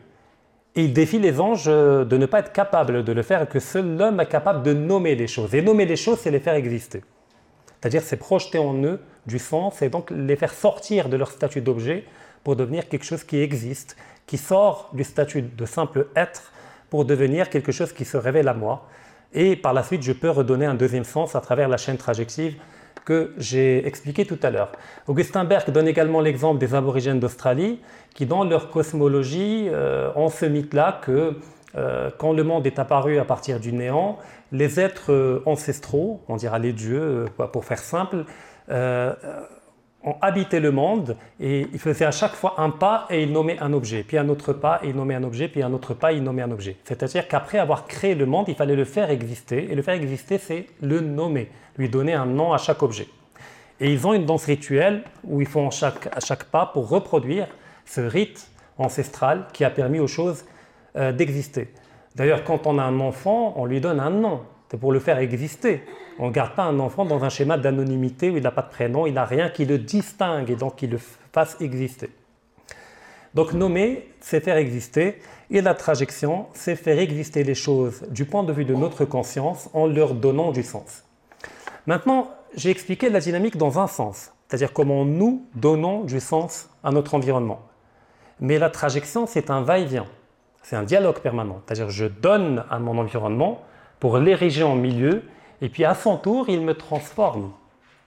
[0.76, 3.96] Et il défie les anges de ne pas être capables de le faire, que seul
[3.96, 5.54] l'homme est capable de nommer les choses.
[5.54, 7.04] Et nommer les choses, c'est les faire exister.
[7.80, 11.62] C'est-à-dire, c'est projeter en eux du sens et donc les faire sortir de leur statut
[11.62, 12.06] d'objet
[12.44, 16.52] pour devenir quelque chose qui existe, qui sort du statut de simple être
[16.90, 18.88] pour devenir quelque chose qui se révèle à moi.
[19.34, 22.56] Et par la suite, je peux redonner un deuxième sens à travers la chaîne trajective
[23.06, 24.72] que j'ai expliqué tout à l'heure.
[25.08, 27.80] Augustin Berg donne également l'exemple des aborigènes d'Australie
[28.14, 31.38] qui, dans leur cosmologie, euh, ont ce mythe-là que
[31.76, 34.20] euh, quand le monde est apparu à partir du néant,
[34.52, 38.26] les êtres euh, ancestraux, on dira les dieux pour faire simple,
[40.04, 43.60] ont habité le monde et ils faisaient à chaque fois un pas et ils nommaient
[43.60, 46.12] un objet, puis un autre pas et ils nommaient un objet, puis un autre pas
[46.12, 46.76] et ils nommaient un objet.
[46.84, 50.38] C'est-à-dire qu'après avoir créé le monde, il fallait le faire exister et le faire exister,
[50.38, 53.08] c'est le nommer, lui donner un nom à chaque objet.
[53.80, 57.48] Et ils ont une danse rituelle où ils font chaque, à chaque pas pour reproduire
[57.86, 60.46] ce rite ancestral qui a permis aux choses
[60.96, 61.70] euh, d'exister.
[62.16, 64.42] D'ailleurs, quand on a un enfant, on lui donne un nom.
[64.70, 65.84] C'est pour le faire exister.
[66.20, 68.70] On ne garde pas un enfant dans un schéma d'anonymité où il n'a pas de
[68.70, 71.00] prénom, il n'a rien qui le distingue et donc qui le
[71.32, 72.10] fasse exister.
[73.34, 78.44] Donc nommer, c'est faire exister, et la trajection, c'est faire exister les choses du point
[78.44, 81.04] de vue de notre conscience en leur donnant du sens.
[81.88, 86.92] Maintenant, j'ai expliqué la dynamique dans un sens, c'est-à-dire comment nous donnons du sens à
[86.92, 87.62] notre environnement.
[88.40, 90.06] Mais la trajection, c'est un va-et-vient,
[90.62, 93.62] c'est un dialogue permanent, c'est-à-dire je donne à mon environnement
[94.00, 95.24] pour l'ériger en milieu,
[95.64, 97.54] et puis à son tour, il me transforme.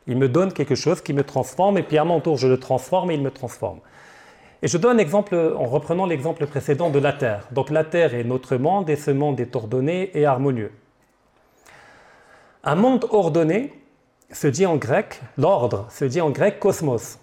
[0.06, 2.60] Il me donne quelque chose qui me transforme, et puis à mon tour, je le
[2.60, 3.80] transforme et il me transforme.
[4.60, 7.48] Et je donne un exemple en reprenant l'exemple précédent de la Terre.
[7.52, 10.70] Donc la Terre est notre monde, et ce monde est ordonné et harmonieux.
[12.62, 13.72] Un monde ordonné
[14.30, 17.18] se dit en grec, l'ordre se dit en grec cosmos.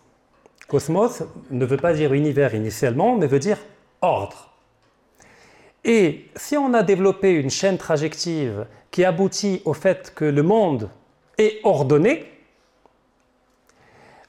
[0.67, 3.59] Cosmos ne veut pas dire univers initialement, mais veut dire
[4.01, 4.49] ordre.
[5.83, 10.87] Et si on a développé une chaîne trajective qui aboutit au fait que le monde
[11.39, 12.31] est ordonné,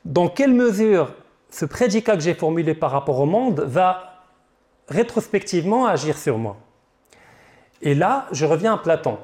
[0.07, 1.15] dans quelle mesure
[1.51, 4.25] ce prédicat que j'ai formulé par rapport au monde va
[4.89, 6.57] rétrospectivement agir sur moi?
[7.83, 9.19] Et là, je reviens à Platon.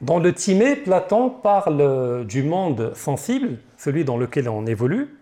[0.00, 5.16] Dans le Timée, Platon parle du monde sensible, celui dans lequel on évolue.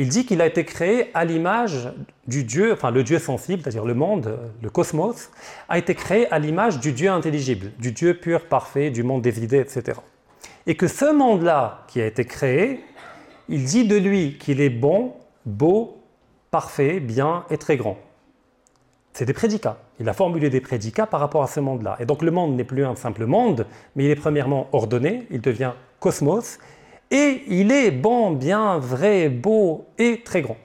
[0.00, 1.92] Il dit qu'il a été créé à l'image
[2.26, 5.28] du Dieu, enfin le Dieu sensible, c'est-à-dire le monde, le cosmos,
[5.68, 9.44] a été créé à l'image du Dieu intelligible, du Dieu pur, parfait, du monde des
[9.44, 10.00] idées, etc.
[10.66, 12.80] Et que ce monde-là qui a été créé,
[13.50, 15.12] il dit de lui qu'il est bon,
[15.44, 15.98] beau,
[16.50, 17.98] parfait, bien et très grand.
[19.12, 19.76] C'est des prédicats.
[19.98, 21.98] Il a formulé des prédicats par rapport à ce monde-là.
[22.00, 25.42] Et donc le monde n'est plus un simple monde, mais il est premièrement ordonné, il
[25.42, 26.58] devient cosmos,
[27.10, 30.56] et il est bon, bien, vrai, beau et très grand.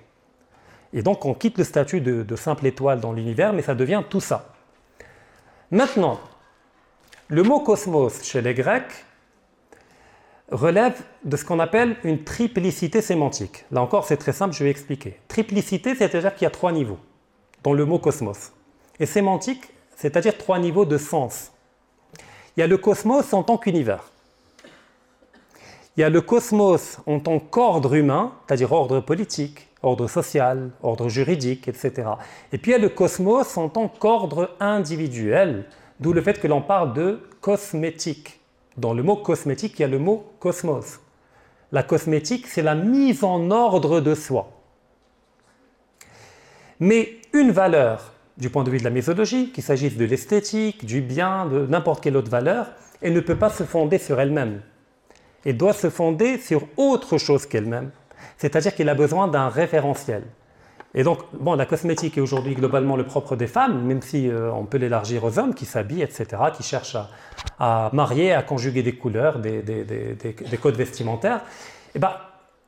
[0.94, 4.22] Et donc on quitte le statut de, simple étoile dans l'univers, mais ça devient tout
[4.22, 4.54] ça.
[5.72, 6.20] Maintenant,
[7.28, 9.06] le mot cosmos chez les Grecs
[10.52, 13.66] relève de ce qu'on appelle une triplicité sémantique.
[13.72, 15.20] Là encore, c'est très simple, je vais expliquer.
[15.28, 17.00] Triplicité, c'est-à-dire qu'il y a trois niveaux
[17.64, 18.54] dans le mot cosmos.
[19.00, 19.64] Et sémantique,
[19.96, 21.52] c'est-à-dire trois niveaux de sens.
[22.56, 24.12] Il y a le cosmos en tant qu'univers.
[25.98, 31.08] Il y a le cosmos en tant qu'ordre humain, c'est-à-dire ordre politique, ordre social, ordre
[31.08, 32.10] juridique, etc.
[32.52, 35.66] Et puis il y a le cosmos en tant qu'ordre individuel,
[36.02, 38.42] d'où le fait que l'on parle de cosmétique.
[38.76, 41.00] Dans le mot cosmétique, il y a le mot cosmos.
[41.72, 44.52] La cosmétique, c'est la mise en ordre de soi.
[46.82, 51.00] Mais une valeur, du point de vue de la méthodologie, qu'il s'agisse de l'esthétique, du
[51.00, 52.68] bien, de n'importe quelle autre valeur,
[53.02, 54.62] elle ne peut pas se fonder sur elle-même.
[55.46, 57.92] Elle doit se fonder sur autre chose qu'elle-même.
[58.38, 60.24] C'est-à-dire qu'elle a besoin d'un référentiel.
[60.98, 64.50] Et donc, bon, la cosmétique est aujourd'hui globalement le propre des femmes, même si euh,
[64.52, 66.98] on peut l'élargir aux hommes qui s'habillent, etc., qui cherchent
[67.60, 71.42] à, marier, à conjuguer des couleurs, des, codes vestimentaires.
[71.94, 72.12] Et eh ben,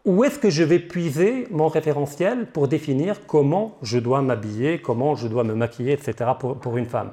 [0.07, 5.15] où est-ce que je vais puiser mon référentiel pour définir comment je dois m'habiller, comment
[5.15, 6.31] je dois me maquiller, etc.
[6.39, 7.11] Pour, une femme?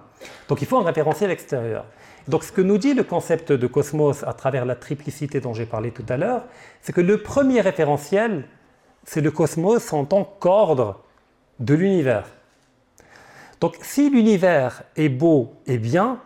[0.48, 1.86] Donc il faut un référentiel extérieur.
[2.28, 5.66] Donc ce que nous dit le concept de cosmos à travers la triplicité dont j'ai
[5.66, 6.44] parlé tout à l'heure,
[6.82, 8.44] c'est que le premier référentiel,
[9.02, 11.02] c'est le cosmos en tant qu'ordre
[11.58, 12.26] de l'univers.
[13.60, 16.20] Donc si l'univers est beau et bien,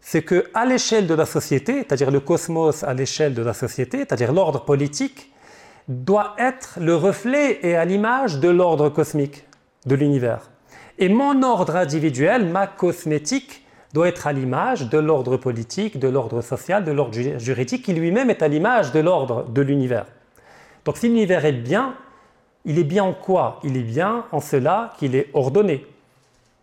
[0.00, 3.98] c'est que à l'échelle de la société, c'est-à-dire le cosmos à l'échelle de la société,
[3.98, 5.31] c'est-à-dire l'ordre politique,
[5.88, 9.44] doit être le reflet et à l'image de l'ordre cosmique
[9.86, 10.50] de l'univers.
[10.98, 16.40] Et mon ordre individuel, ma cosmétique, doit être à l'image de l'ordre politique, de l'ordre
[16.40, 20.06] social, de l'ordre juridique, qui lui-même est à l'image de l'ordre de l'univers.
[20.84, 21.94] Donc si l'univers est bien,
[22.64, 23.60] il est bien en quoi?
[23.64, 25.86] Il est bien en cela qu'il est ordonné,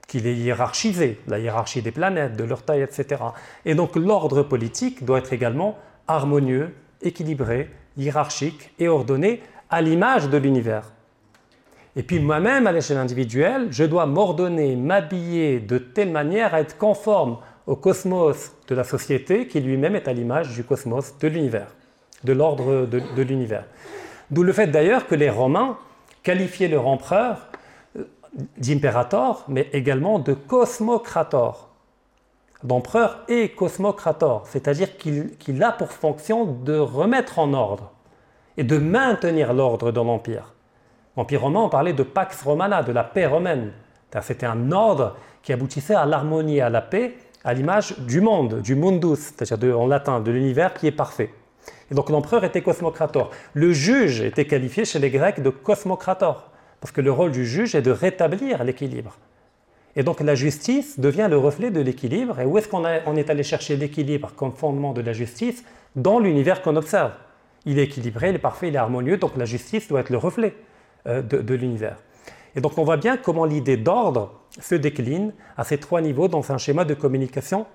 [0.08, 3.22] qu'il est hiérarchisé, la hiérarchie des planètes, de leur taille, etc.
[3.66, 5.78] Et donc l'ordre politique doit être également
[6.08, 10.92] harmonieux, équilibré, hiérarchique et ordonné à l'image de l'univers.
[11.96, 16.78] Et puis moi-même, à l'échelle individuelle, je dois m'ordonner, m'habiller de telle manière à être
[16.78, 21.68] conforme au cosmos de la société qui lui-même est à l'image du cosmos de l'univers,
[22.24, 23.66] de l'ordre de, de l'univers.
[24.32, 25.78] D'où le fait d'ailleurs que les Romains
[26.24, 27.48] qualifiaient leur empereur
[27.98, 28.04] euh,
[28.58, 31.69] d'impérator, mais également de cosmocrator
[32.63, 37.91] d'empereur et cosmocrator, c'est-à-dire qu'il a pour fonction de remettre en ordre
[38.58, 40.54] et de maintenir l'ordre dans l'Empire.
[41.15, 43.72] L'Empire romain, on parlait de Pax Romana, de la paix romaine.
[44.22, 48.76] C'était un ordre qui aboutissait à l'harmonie à la paix, à l'image du monde, du
[48.76, 51.34] mundus, c'est-à-dire en latin, de l'univers qui est parfait.
[51.91, 53.32] Et donc l'empereur était cosmocrator.
[53.54, 56.50] Le juge était qualifié chez les Grecs de cosmocrator,
[56.82, 59.17] parce que le rôle du juge est de rétablir l'équilibre.
[60.00, 62.40] Et donc la justice devient le reflet de l'équilibre.
[62.40, 65.66] Et où est-ce qu'on est allé chercher l'équilibre comme fondement de la justice?
[65.98, 67.12] Dans l'univers qu'on observe.
[67.66, 70.18] Il est équilibré, il est parfait, il est harmonieux, donc la justice doit être le
[70.18, 70.56] reflet
[71.06, 71.98] euh, de, l'univers.
[72.56, 76.50] Et donc on voit bien comment l'idée d'ordre se décline à ces trois niveaux dans
[76.50, 77.66] un schéma de communication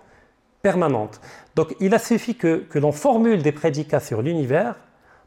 [0.63, 1.21] permanente.
[1.57, 4.77] Donc il a suffi que, que l'on formule des prédicats sur l'univers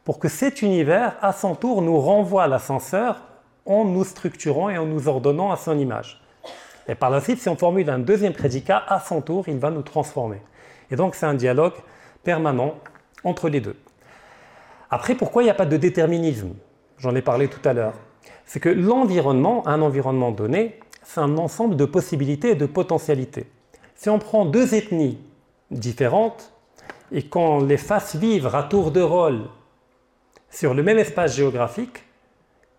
[0.02, 3.22] pour que cet univers, à son tour, nous renvoie l'ascenseur
[3.66, 6.20] en nous structurant et en nous ordonnant à son image.
[6.88, 9.70] Et par la suite, si on formule un deuxième prédicat, à son tour, il va
[9.70, 10.40] nous transformer.
[10.90, 11.74] Et donc c'est un dialogue
[12.24, 12.76] permanent
[13.24, 13.76] entre les deux.
[14.90, 16.54] Après, pourquoi il n'y a pas de déterminisme?
[16.96, 17.92] J'en ai parlé tout à l'heure.
[18.46, 23.46] C'est que l'environnement, un environnement donné, c'est un ensemble de possibilités et de potentialités.
[23.94, 25.18] Si on prend deux ethnies
[25.70, 26.52] différentes
[27.12, 29.42] et qu'on les fasse vivre à tour de rôle
[30.50, 32.04] sur le même espace géographique,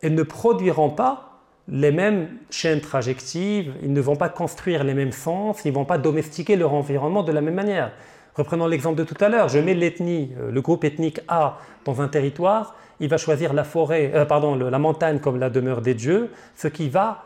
[0.02, 1.29] elles ne produiront pas
[1.72, 5.86] les mêmes chaînes trajectives, ils ne vont pas construire les mêmes sens, ils ne vont
[5.86, 7.92] pas domestiquer leur environnement de la même manière.
[8.36, 12.02] Reprenons l'exemple de tout à l'heure, je mets l'ethnie, euh, le groupe ethnique A dans
[12.02, 15.94] un territoire, il va choisir la forêt, euh, pardon, la montagne comme la demeure des
[15.94, 17.24] dieux, ce qui va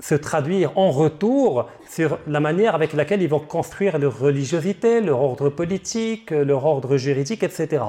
[0.00, 5.22] se traduire en retour sur la manière avec laquelle ils vont construire leur religiosité, leur
[5.22, 7.84] ordre politique, leur ordre juridique, etc.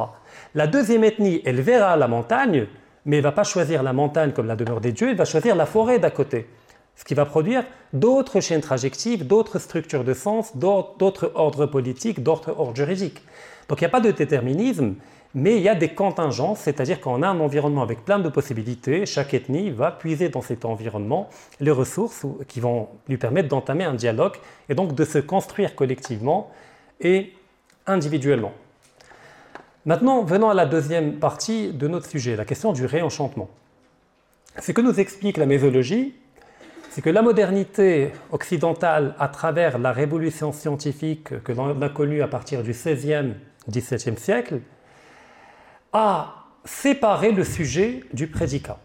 [0.53, 2.67] La deuxième ethnie, elle verra la montagne,
[3.05, 5.25] mais elle ne va pas choisir la montagne comme la demeure des dieux, elle va
[5.25, 6.47] choisir la forêt d'à côté.
[6.95, 12.53] Ce qui va produire d'autres chaînes trajectives, d'autres structures de sens, d'autres ordres politiques, d'autres
[12.57, 13.21] ordres juridiques.
[13.67, 14.95] Donc il n'y a pas de déterminisme,
[15.33, 19.05] mais il y a des contingences, c'est-à-dire qu'on a un environnement avec plein de possibilités,
[19.05, 23.95] chaque ethnie va puiser dans cet environnement les ressources qui vont lui permettre d'entamer un
[23.95, 24.35] dialogue
[24.69, 26.51] et donc de se construire collectivement
[27.01, 27.33] et
[27.87, 28.53] individuellement.
[29.85, 33.49] Maintenant, venons à la deuxième partie de notre sujet, la question du réenchantement.
[34.61, 36.15] Ce que nous explique la mésologie,
[36.89, 42.29] c'est que la modernité occidentale, à travers la révolution scientifique que l'on a connue à
[42.29, 43.33] partir du XVIe,
[43.69, 44.61] XVIIe siècle,
[45.91, 48.77] a séparé le sujet du prédicat.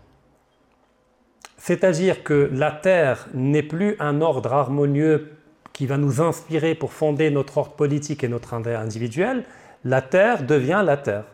[1.58, 5.32] C'est-à-dire que la Terre n'est plus un ordre harmonieux
[5.72, 9.44] qui va nous inspirer pour fonder notre ordre politique et notre individuel,
[9.84, 11.24] la Terre devient la Terre.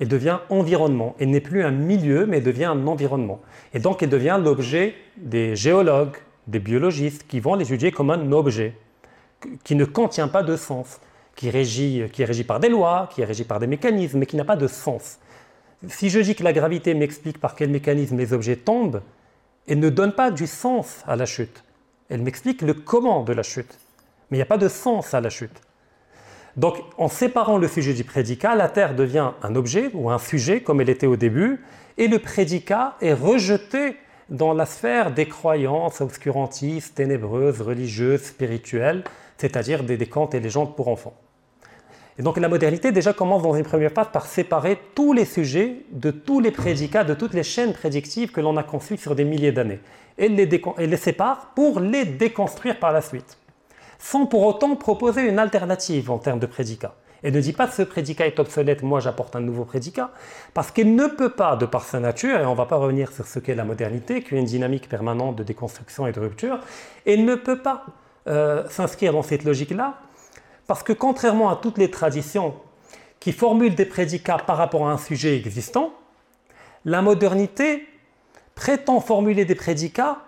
[0.00, 1.16] Elle devient environnement.
[1.18, 3.40] Elle n'est plus un milieu, mais elle devient un environnement.
[3.74, 8.74] Et donc elle devient l'objet des géologues, des biologistes, qui vont l'étudier comme un objet,
[9.64, 11.00] qui ne contient pas de sens
[11.38, 14.26] qui, régit, qui est régi par des lois, qui est régi par des mécanismes, mais
[14.26, 15.20] qui n'a pas de sens.
[15.86, 19.02] Si je dis que la gravité m'explique par quel mécanisme les objets tombent,
[19.68, 21.62] elle ne donne pas du sens à la chute.
[22.08, 23.78] Elle m'explique le comment de la chute.
[24.30, 25.60] Mais il n'y a pas de sens à la chute.
[26.58, 30.60] Donc, en séparant le sujet du prédicat, la Terre devient un objet ou un sujet,
[30.60, 31.60] comme elle était au début,
[31.98, 33.94] et le prédicat est rejeté
[34.28, 39.04] dans la sphère des croyances obscurantistes, ténébreuses, religieuses, spirituelles,
[39.36, 41.14] c'est-à-dire des, des contes et légendes pour enfants.
[42.18, 45.84] Et donc la modernité déjà commence dans une première phase par séparer tous les sujets
[45.92, 49.24] de tous les prédicats, de toutes les chaînes prédictives que l'on a construites sur des
[49.24, 49.78] milliers d'années.
[50.18, 50.46] Et les,
[50.78, 53.38] les sépare pour les déconstruire par la suite,
[53.98, 56.94] sans pour autant proposer une alternative en termes de prédicats.
[57.22, 60.10] Elle ne dit pas ce prédicat est obsolète, moi j'apporte un nouveau prédicat,
[60.54, 63.10] parce qu'elle ne peut pas, de par sa nature, et on ne va pas revenir
[63.10, 66.60] sur ce qu'est la modernité, qui est une dynamique permanente de déconstruction et de rupture,
[67.06, 67.84] elle ne peut pas
[68.28, 69.94] euh, s'inscrire dans cette logique-là,
[70.68, 72.54] parce que contrairement à toutes les traditions
[73.18, 75.92] qui formulent des prédicats par rapport à un sujet existant,
[76.84, 77.86] la modernité
[78.54, 80.18] prétend formuler des prédicats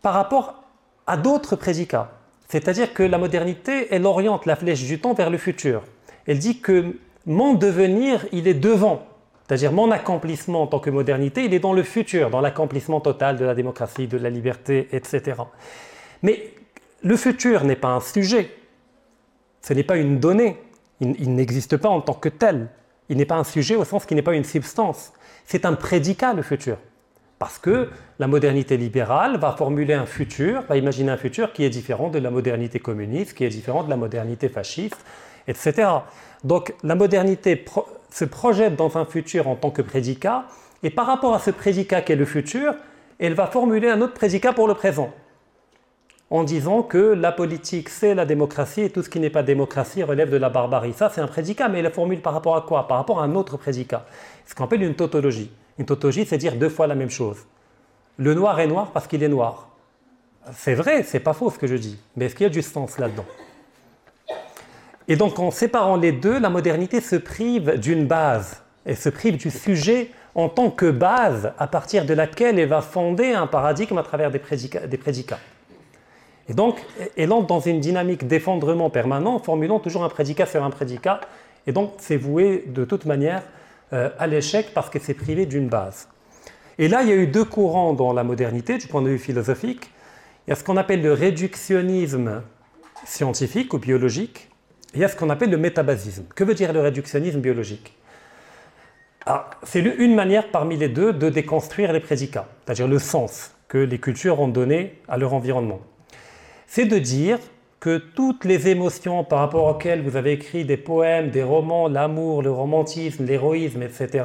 [0.00, 0.62] par rapport
[1.06, 2.10] à d'autres prédicats.
[2.52, 5.82] C'est-à-dire que la modernité, elle oriente la flèche du temps vers le futur.
[6.26, 9.06] Elle dit que mon devenir, il est devant.
[9.48, 13.38] C'est-à-dire mon accomplissement en tant que modernité, il est dans le futur, dans l'accomplissement total
[13.38, 15.40] de la démocratie, de la liberté, etc.
[16.22, 16.52] Mais
[17.02, 18.50] le futur n'est pas un sujet,
[19.62, 20.58] ce n'est pas une donnée,
[21.00, 22.68] il, n'existe pas en tant que tel.
[23.08, 25.14] Il n'est pas un sujet au sens qu'il n'est pas une substance.
[25.46, 26.76] C'est un prédicat, le futur.
[27.42, 27.88] Parce que
[28.20, 32.20] la modernité libérale va formuler un futur, va imaginer un futur qui est différent de
[32.20, 35.04] la modernité communiste, qui est différent de la modernité fasciste,
[35.48, 35.88] etc.
[36.44, 37.64] Donc la modernité
[38.10, 40.44] se projette dans un futur en tant que prédicat,
[40.84, 42.76] et par rapport à ce prédicat qui est le futur,
[43.18, 45.12] elle va formuler un autre prédicat pour le présent
[46.30, 50.04] en disant que la politique c'est la démocratie et tout ce qui n'est pas démocratie
[50.04, 50.92] relève de la barbarie.
[50.92, 52.86] Ça c'est un prédicat, mais la formule par rapport à quoi?
[52.86, 54.06] Par rapport à un autre prédicat.
[54.46, 55.50] Ce qu'on appelle une tautologie.
[55.78, 57.38] Une tautologie c'est dire deux fois la même chose.
[58.16, 59.68] Le noir est noir parce qu'il est noir.
[60.52, 62.62] C'est vrai, c'est pas faux ce que je dis, mais est-ce qu'il y a du
[62.62, 63.24] sens là-dedans?
[65.08, 69.36] Et donc en séparant les deux, la modernité se prive d'une base, et se prive
[69.36, 73.98] du sujet en tant que base à partir de laquelle elle va fonder un paradigme
[73.98, 74.40] à travers des
[74.88, 75.38] Des prédicats.
[76.48, 76.84] Et donc,
[77.16, 81.20] elle entre dans une dynamique d'effondrement permanent, formulant toujours un prédicat sur un prédicat.
[81.66, 83.42] Et donc, c'est voué de toute manière
[83.92, 86.08] euh, à l'échec parce que c'est privé d'une base.
[86.78, 89.18] Et là, il y a eu deux courants dans la modernité, du point de vue
[89.18, 89.90] philosophique.
[90.46, 92.42] Il y a ce qu'on appelle le réductionnisme
[93.04, 94.48] scientifique ou biologique,
[94.94, 96.24] et il y a ce qu'on appelle le métabasisme.
[96.34, 97.96] Que veut dire le réductionnisme biologique?
[99.26, 103.78] Ah, C'est une manière parmi les deux de déconstruire les prédicats, c'est-à-dire le sens que
[103.78, 105.80] les cultures ont donné à leur environnement
[106.72, 107.38] c'est de dire
[107.82, 112.40] que toutes les émotions par rapport auxquelles vous avez écrit des poèmes, des romans, l'amour,
[112.40, 114.24] le romantisme, l'héroïsme, etc.,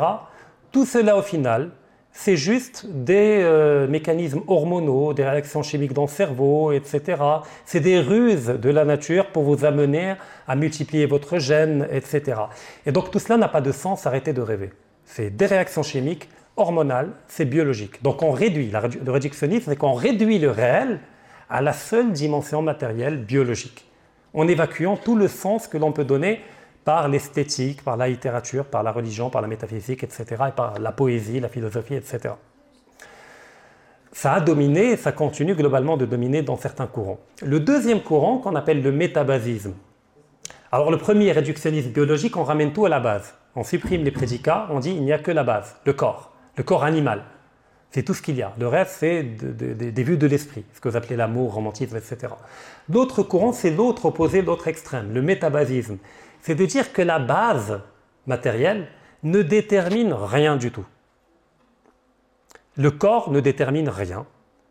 [0.72, 1.72] tout cela au final,
[2.12, 7.20] c'est juste des euh, mécanismes hormonaux, des réactions chimiques dans le cerveau, etc.
[7.66, 10.14] C'est des ruses de la nature pour vous amener
[10.48, 12.40] à multiplier votre gène, etc.
[12.86, 14.70] Et donc tout cela n'a pas de sens, arrêtez de rêver.
[15.04, 18.04] C'est des réactions chimiques hormonales, c'est biologique.
[18.04, 18.70] Donc on réduit,
[19.04, 21.00] le réductionnisme, c'est qu'on réduit le réel
[21.50, 23.86] à la seule dimension matérielle biologique,
[24.34, 26.42] en évacuant tout le sens que l'on peut donner
[26.84, 30.92] par l'esthétique, par la littérature, par la religion, par la métaphysique, etc., et par la
[30.92, 32.34] poésie, la philosophie, etc.
[34.12, 37.20] ça a dominé ça continue globalement de dominer dans certains courants.
[37.44, 39.74] Le deuxième courant qu'on appelle le métabasisme.
[40.72, 43.36] Alors le premier réductionnisme biologique, on ramène tout à la base.
[43.56, 46.64] On supprime les prédicats, on dit il n'y a que la base, le corps, le
[46.64, 47.24] corps animal.
[47.92, 48.54] C'est tout ce qu'il y a.
[48.60, 52.34] Le reste, c'est des vues de l'esprit, ce que vous appelez l'amour, romantisme, etc.
[52.90, 55.98] L'autre courant, c'est l'autre opposé, l'autre extrême, le métabasisme.
[56.42, 57.80] C'est de dire que la base
[58.26, 58.88] matérielle
[59.24, 60.86] ne détermine rien du tout.
[62.76, 64.26] Le corps ne détermine rien.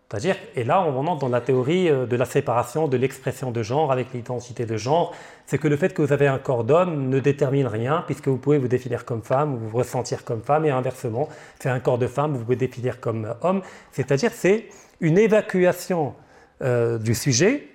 [0.08, 3.62] C'est-à-dire, et là on entre dans la théorie euh, de la séparation de l'expression de
[3.62, 5.12] genre avec l'identité de genre,
[5.46, 8.36] c'est que le fait que vous avez un corps d'homme ne détermine rien, puisque vous
[8.36, 11.28] pouvez vous définir comme femme ou vous ressentir comme femme, et inversement,
[11.58, 13.62] c'est un corps de femme, vous pouvez définir comme homme.
[13.90, 14.66] C'est-à-dire, c'est
[15.00, 16.14] une évacuation
[16.62, 17.68] euh, du sujet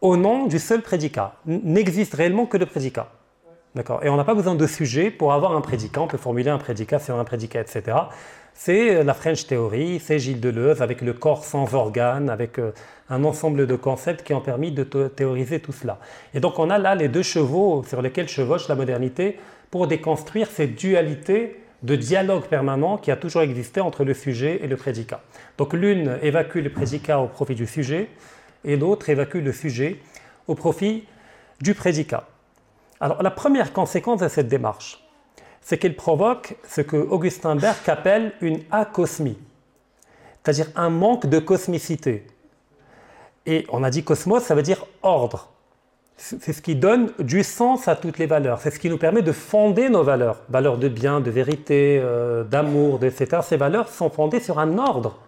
[0.00, 1.36] au nom du seul prédicat.
[1.46, 3.08] N'existe réellement que le prédicat.
[3.74, 4.04] D'accord?
[4.04, 6.00] Et on n'a pas besoin de sujet pour avoir un prédicat.
[6.00, 7.96] On peut formuler un prédicat sur un prédicat, etc.
[8.58, 12.72] C'est la French Theory, c'est Gilles Deleuze avec le corps sans organes, avec euh,
[13.10, 15.98] un ensemble de concepts qui ont permis de théoriser tout cela.
[16.32, 19.38] Et donc on a là les deux chevaux sur lesquels chevauche la modernité
[19.70, 24.66] pour déconstruire cette dualité de dialogue permanent qui a toujours existé entre le sujet et
[24.66, 25.20] le prédicat.
[25.58, 28.08] Donc l'une évacue le prédicat au profit du sujet
[28.64, 29.98] et l'autre évacue le sujet
[30.48, 31.04] au profit
[31.60, 32.26] du prédicat.
[33.00, 35.05] Alors la première conséquence de cette démarche,
[35.66, 39.36] c'est qu'elle provoque ce que Augustin Berg appelle une acosmie,
[40.44, 42.24] c'est-à-dire un manque de cosmicité.
[43.46, 45.50] Et on a dit cosmos, ça veut dire ordre.
[46.16, 48.60] C'est ce qui donne du sens à toutes les valeurs.
[48.60, 50.36] C'est ce qui nous permet de fonder nos valeurs.
[50.48, 53.38] Valeurs de bien, de vérité, euh, d'amour, etc.
[53.42, 55.18] Ces valeurs sont fondées sur un ordre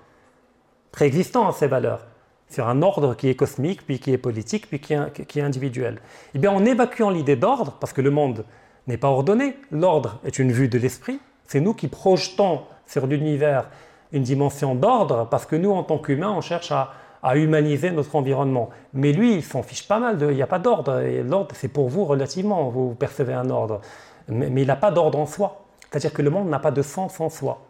[0.93, 2.07] préexistant à ces valeurs.
[2.49, 5.43] Sur un ordre qui est cosmique, puis qui est politique, puis qui est, qui est
[5.43, 6.01] individuel.
[6.33, 8.45] Eh bien, en évacuant l'idée d'ordre, parce que le monde
[8.89, 9.57] n'est pas ordonné.
[9.71, 11.21] L'ordre est une vue de l'esprit.
[11.47, 13.69] C'est nous qui projetons sur l'univers
[14.13, 16.93] une dimension d'ordre parce que nous, en tant qu'humains, on cherche à,
[17.35, 18.71] humaniser notre environnement.
[18.95, 20.19] Mais lui, il s'en fiche pas mal.
[20.21, 21.03] Il n'y a pas d'ordre.
[21.23, 22.71] l'ordre, c'est pour vous relativement.
[22.71, 23.81] Vous percevez un ordre.
[24.29, 25.65] Mais, mais il n'a pas d'ordre en soi.
[25.91, 27.61] C'est-à-dire que le monde n'a pas de sens en soi.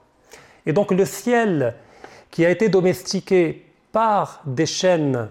[0.66, 1.75] Et donc le ciel
[2.31, 5.29] qui a été domestiqué par des chaînes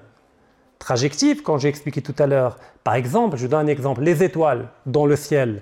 [0.79, 4.69] trajectives, quand j'ai expliqué tout à l'heure, par exemple, je donne un exemple, les étoiles
[4.85, 5.61] dans le ciel,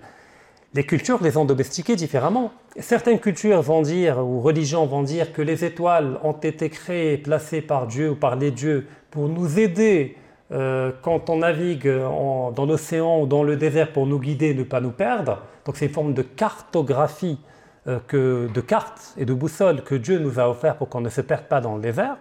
[0.75, 2.51] les cultures les ont domestiquées différemment.
[2.77, 7.61] Certaines cultures vont dire, ou religions vont dire, que les étoiles ont été créées, placées
[7.61, 10.17] par Dieu ou par les dieux pour nous aider
[10.51, 14.81] euh, quand on navigue dans l'océan ou dans le désert pour nous guider, ne pas
[14.81, 15.41] nous perdre.
[15.65, 17.39] Donc c'est une forme de cartographie,
[17.87, 21.09] euh, que, de cartes et de boussoles que Dieu nous a offert pour qu'on ne
[21.09, 22.17] se perde pas dans le désert.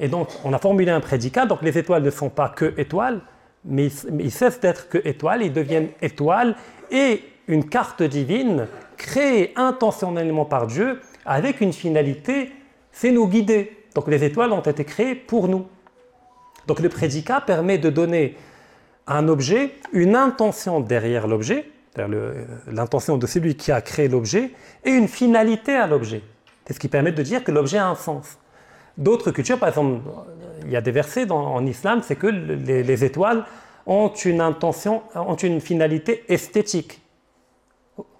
[0.00, 3.20] Et donc on a formulé un prédicat, donc les étoiles ne sont pas que étoiles,
[3.66, 6.56] mais ils cessent d'être que étoiles, ils deviennent étoiles
[6.90, 12.52] et une carte divine créée intentionnellement par Dieu avec une finalité,
[12.92, 13.76] c'est nous guider.
[13.94, 15.66] Donc les étoiles ont été créées pour nous.
[16.66, 18.36] Donc le prédicat permet de donner
[19.06, 21.70] à un objet une intention derrière l'objet,
[22.70, 24.50] l'intention de celui qui a créé l'objet,
[24.84, 26.22] et une finalité à l'objet.
[26.66, 28.38] C'est ce qui permet de dire que l'objet a un sens.
[28.98, 30.00] D'autres cultures, par exemple,
[30.64, 33.44] il y a des versets en islam, c'est que les étoiles
[33.86, 37.00] ont une intention, ont une finalité esthétique.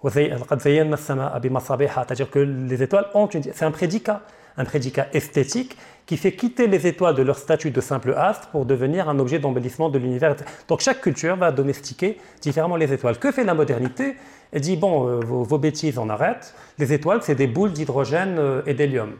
[0.03, 3.43] C'est-à-dire que les étoiles ont une...
[3.43, 4.21] C'est un prédicat,
[4.57, 8.65] un prédicat esthétique qui fait quitter les étoiles de leur statut de simple astre pour
[8.65, 10.35] devenir un objet d'embellissement de l'univers.
[10.67, 13.19] Donc chaque culture va domestiquer différemment les étoiles.
[13.19, 14.15] Que fait la modernité?
[14.51, 16.55] Elle dit, bon, euh, vos, bêtises, on arrête.
[16.79, 19.13] Les étoiles, c'est des boules d'hydrogène euh, et d'hélium,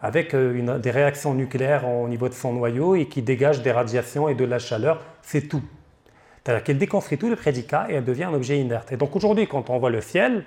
[0.00, 4.28] avec euh, des réactions nucléaires au niveau de son noyau et qui dégagent des radiations
[4.28, 5.00] et de la chaleur.
[5.22, 5.62] C'est tout.
[6.48, 8.90] C'est-à-dire qu'elle déconstruit tout le prédicat et elle devient un objet inerte.
[8.90, 10.46] Et donc aujourd'hui, quand on voit le ciel,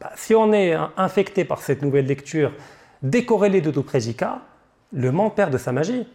[0.00, 2.54] bah, si on est infecté par cette nouvelle lecture
[3.02, 4.40] décorrélée de tout prédicat,
[4.94, 6.06] le monde perd de sa magie.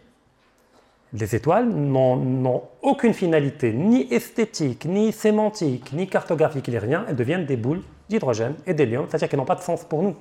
[1.12, 7.04] Les étoiles n'ont aucune finalité, ni esthétique, ni sémantique, ni cartographique, ni rien.
[7.08, 10.16] Elles deviennent des boules d'hydrogène et d'hélium, c'est-à-dire qu'elles n'ont pas de sens pour nous.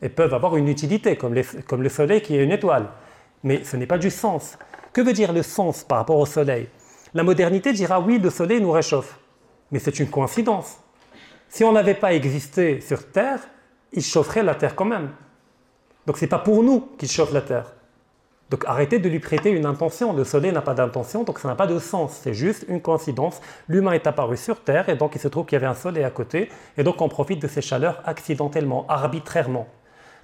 [0.00, 2.90] Elles peuvent avoir une utilité, comme le Soleil qui est une étoile.
[3.42, 4.56] Mais ce n'est pas du sens.
[4.92, 6.68] Que veut dire le sens par rapport au Soleil?
[7.14, 9.18] La modernité dira oui, le soleil nous réchauffe.
[9.70, 10.78] Mais c'est une coïncidence.
[11.48, 13.40] Si on n'avait pas existé sur Terre,
[13.92, 15.10] il chaufferait la Terre quand même.
[16.06, 17.72] Donc ce n'est pas pour nous qu'il chauffe la Terre.
[18.50, 20.12] Donc arrêtez de lui prêter une intention.
[20.12, 22.20] Le soleil n'a pas d'intention, donc ça n'a pas de sens.
[22.22, 23.40] C'est juste une coïncidence.
[23.68, 26.04] L'humain est apparu sur Terre et donc il se trouve qu'il y avait un soleil
[26.04, 26.50] à côté.
[26.76, 29.68] Et donc on profite de ces chaleurs accidentellement, arbitrairement.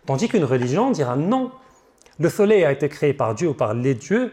[0.04, 1.50] Tandis qu'une religion dira non.
[2.18, 4.32] Le soleil a été créé par Dieu ou par les dieux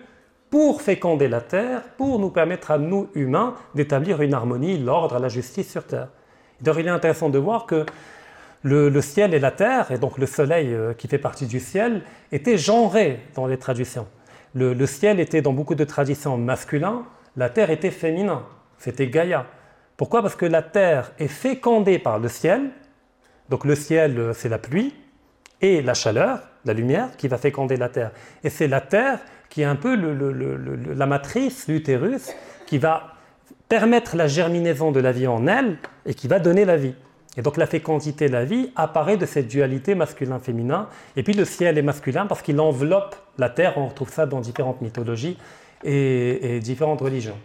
[0.50, 5.28] pour féconder la terre, pour nous permettre à nous humains d'établir une harmonie, l'ordre, la
[5.28, 6.10] justice sur terre.
[6.62, 7.86] D'ailleurs, il est intéressant de voir que
[8.64, 12.02] le, ciel et la terre, et donc le soleil euh, qui fait partie du ciel,
[12.32, 14.08] étaient genrés dans les traductions.
[14.56, 17.04] Le, ciel était dans beaucoup de traditions masculin,
[17.36, 18.44] la terre était féminin,
[18.78, 19.46] c'était Gaïa.
[19.98, 20.22] Pourquoi?
[20.22, 22.72] Parce que la terre est fécondée par le ciel,
[23.50, 24.96] donc le ciel euh, c'est la pluie,
[25.62, 28.12] et la chaleur, la lumière, qui va féconder la terre.
[28.44, 32.32] Et c'est la terre qui est un peu la matrice, l'utérus,
[32.66, 33.14] qui va
[33.70, 36.94] permettre la germinaison de la vie en elle et qui va donner la vie.
[37.38, 40.88] Et donc la fécondité la vie apparaît de cette dualité masculin-féminin.
[41.16, 43.78] Et puis le ciel est masculin parce qu'il enveloppe la terre.
[43.78, 45.38] On retrouve ça dans différentes mythologies
[45.84, 47.38] et, différentes religions.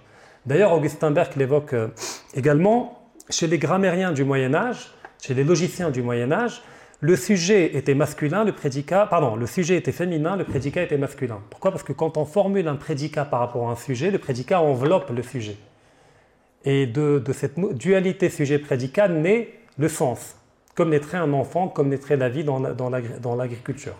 [0.46, 1.88] D'ailleurs, Augustin Berg l'évoque euh,
[2.34, 4.90] également chez les grammairiens du Moyen Âge,
[5.22, 6.62] chez les logiciens du Moyen Âge,
[7.00, 11.40] le sujet était masculin, le prédicat, pardon, le sujet était féminin, le prédicat était masculin.
[11.48, 11.70] Pourquoi?
[11.70, 15.10] Parce que quand on formule un prédicat par rapport à un sujet, le prédicat enveloppe
[15.10, 15.56] le sujet.
[16.66, 19.48] Et de, cette dualité sujet-prédicat naît
[19.78, 20.36] le sens,
[20.74, 22.58] comme naîtrait un enfant, comme naîtrait la vie dans,
[23.34, 23.94] l'agriculture.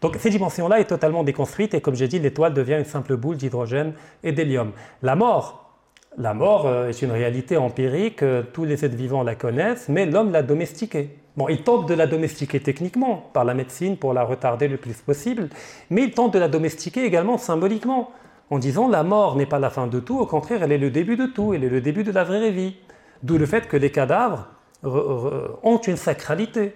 [0.00, 3.36] Donc cette dimension-là est totalement déconstruite et comme j'ai dit, l'étoile devient une simple boule
[3.36, 3.92] d'hydrogène
[4.22, 4.72] et d'hélium.
[5.02, 5.74] La mort,
[6.16, 10.06] la mort euh, est une réalité empirique, euh, tous les êtres vivants la connaissent, mais
[10.06, 11.10] l'homme l'a domestiquée.
[11.36, 14.94] Bon, il tente de la domestiquer techniquement par la médecine pour la retarder le plus
[14.94, 15.50] possible,
[15.90, 18.10] mais il tente de la domestiquer également symboliquement
[18.50, 20.90] en disant la mort n'est pas la fin de tout, au contraire, elle est le
[20.90, 22.76] début de tout, elle est le début de la vraie vie.
[23.22, 24.46] D'où le fait que les cadavres
[24.84, 26.74] ont une sacralité.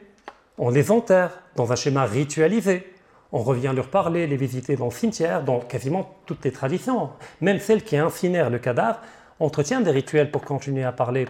[0.58, 2.92] On les enterre dans un schéma ritualisé.
[3.32, 7.10] On revient leur parler, les visiter dans le cimetière, dans quasiment toutes les traditions.
[7.40, 8.98] Même celle qui incinère le cadavre
[9.38, 11.26] entretient des rituels pour continuer à parler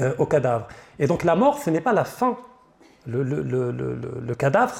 [0.00, 0.68] euh, au cadavre.
[0.98, 2.36] Et donc la mort, ce n'est pas la fin.
[3.06, 4.74] le cadavre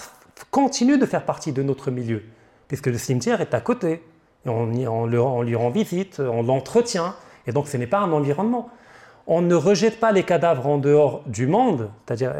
[0.51, 2.23] continue de faire partie de notre milieu,
[2.69, 4.03] puisque le cimetière est à côté
[4.47, 7.15] on, lui rend visite, on l'entretient,
[7.47, 8.69] et donc ce n'est pas un environnement.
[9.27, 12.33] On ne rejette pas les cadavres en dehors du monde, c'est-à-dire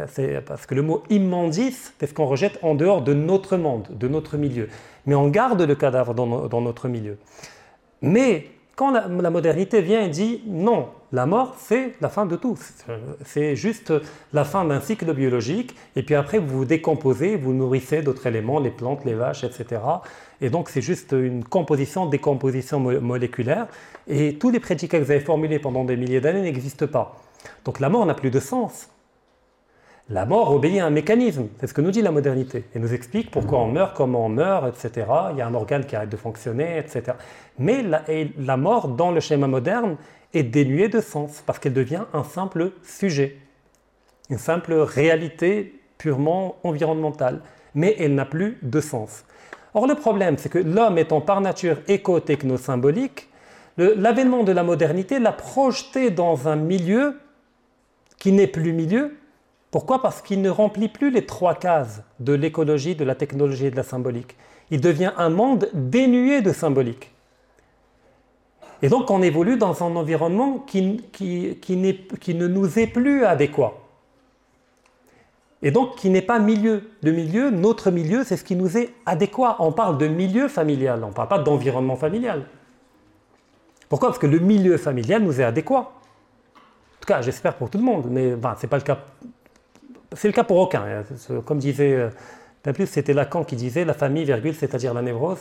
[0.45, 4.07] parce que le mot immondis, c'est ce qu'on rejette en dehors de notre monde, de
[4.07, 4.69] notre milieu.
[5.07, 7.17] Mais on garde le cadavre dans notre milieu.
[8.01, 12.57] Mais quand la, modernité vient et dit non, la mort c'est la fin de tout,
[13.23, 13.93] c'est juste
[14.33, 18.59] la fin d'un cycle biologique, et puis après vous vous décomposez, vous nourrissez d'autres éléments,
[18.59, 19.81] les plantes, les vaches, etc.
[20.41, 23.67] Et donc c'est juste une composition, décomposition moléculaire,
[24.07, 27.15] et tous les prédicats que vous avez formulés pendant des milliers d'années n'existent pas.
[27.63, 28.89] Donc la mort n'a plus de sens.
[30.09, 32.93] La mort obéit à un mécanisme, c'est ce que nous dit la modernité, et nous
[32.93, 35.07] explique pourquoi on meurt, comment on meurt, etc.
[35.31, 37.17] Il y a un organe qui arrête de fonctionner, etc.
[37.57, 37.83] Mais
[38.37, 39.97] la, mort, dans le schéma moderne,
[40.35, 43.37] est dénuée de sens, parce qu'elle devient un simple sujet,
[44.29, 47.41] une simple réalité purement environnementale,
[47.73, 49.25] mais elle n'a plus de sens.
[49.73, 53.27] Or le problème, c'est que l'homme étant par nature éco-techno-symbolique,
[53.77, 57.19] l'avènement de la modernité l'a projeté dans un milieu
[58.19, 59.17] qui n'est plus milieu,
[59.75, 60.01] pourquoi?
[60.01, 63.75] Parce qu'il ne remplit plus les trois cases de l'écologie, de la technologie et de
[63.75, 64.37] la symbolique.
[64.71, 67.11] Il devient un monde dénué de symbolique.
[68.81, 73.73] Et donc on évolue dans un environnement qui, ne nous est plus adéquat.
[75.61, 76.91] Et donc qui n'est pas milieu.
[77.03, 79.57] Le milieu, notre milieu, c'est ce qui nous est adéquat.
[79.59, 82.45] On parle de milieu familial, on ne parle pas d'environnement familial.
[83.89, 84.07] Pourquoi?
[84.07, 85.79] Parce que le milieu familial nous est adéquat.
[85.79, 88.99] En tout cas, j'espère pour tout le monde, mais ce n'est pas le cas
[90.15, 90.81] c'est le cas pour aucun.
[90.81, 91.41] Hein.
[91.45, 92.09] Comme disait, euh,
[92.73, 95.39] plus c'était Lacan qui disait la famille, virgule, c'est-à-dire la névrose.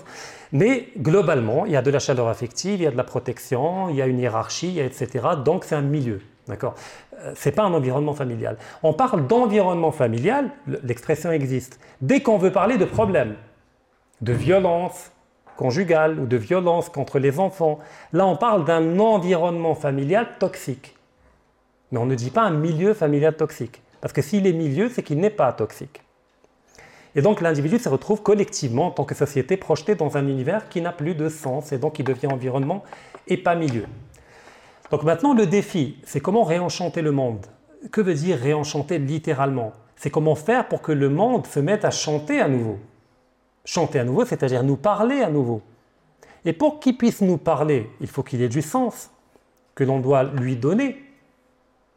[0.53, 3.89] Mais globalement, il y a de la chaleur affective, il y a de la protection,
[3.89, 5.29] il y a une hiérarchie, etc.
[5.45, 6.21] Donc c'est un milieu.
[6.47, 6.75] D'accord?
[7.21, 8.57] Euh, C'est pas un environnement familial.
[8.83, 10.51] On parle d'environnement familial,
[10.83, 11.81] l'expression existe.
[12.01, 13.37] Dès qu'on veut parler de problèmes,
[14.21, 15.11] de violence
[15.57, 17.79] conjugale ou de violence contre les enfants,
[18.13, 20.97] là on parle d'un environnement familial toxique.
[21.93, 23.84] Mais on ne dit pas un milieu familial toxique.
[24.05, 26.03] Parce que s'il est milieu, c'est qu'il n'est pas toxique.
[27.15, 30.83] Et donc l'individu se retrouve collectivement en tant que société projeté dans un univers qui
[30.83, 32.85] n'a plus de sens et donc il devient environnement
[33.29, 33.87] et pas milieu.
[34.91, 37.47] Donc maintenant le défi, c'est comment réenchanter le monde.
[37.93, 39.73] Que veut dire réenchanter littéralement?
[39.97, 42.77] C'est comment faire pour que le monde se mette à chanter à nouveau.
[43.65, 45.63] Chanter à nouveau, c'est-à-dire nous parler à nouveau.
[46.45, 49.11] Et pour qu'il puisse nous parler, il faut qu'il ait du sens
[49.75, 51.04] que l'on doit lui donner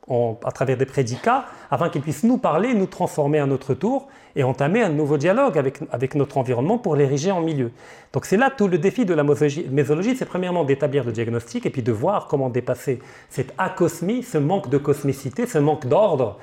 [0.10, 4.43] à travers des prédicats, afin qu'ils puissent nous parler, nous transformer à notre tour et
[4.43, 7.72] entamer un nouveau dialogue avec, notre environnement pour l'ériger en milieu.
[8.14, 11.70] Donc c'est là tout le défi de la mésologie, c'est premièrement d'établir le diagnostic et
[11.70, 12.99] puis de voir comment dépasser
[13.30, 16.38] cette acosmie, ce manque de cosmicité, ce manque d'ordre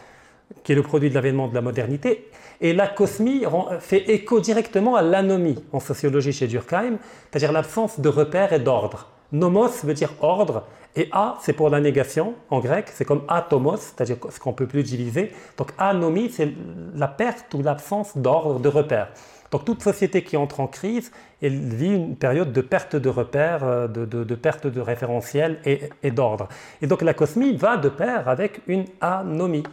[0.62, 2.28] qui est le produit de l'avènement de la modernité.
[2.60, 3.44] Et l'acosmie
[3.80, 6.98] fait écho directement à l'anomie en sociologie chez Durkheim,
[7.30, 9.08] c'est-à-dire l'absence de repères et d'ordre.
[9.32, 10.64] Nomos veut dire ordre,
[10.96, 14.54] Et A, c'est pour la négation en grec, c'est comme atomos, c'est-à-dire ce qu'on ne
[14.54, 15.32] peut plus diviser.
[15.58, 16.52] Donc anomie, c'est
[16.94, 19.08] la perte ou l'absence d'ordre, de repère.
[19.50, 21.10] Donc toute société qui entre en crise,
[21.42, 26.10] elle vit une période de perte de repères, euh, de, perte de référentiel et, et
[26.10, 26.48] d'ordre.
[26.80, 29.64] Et donc la cosmie va de pair avec une anomie.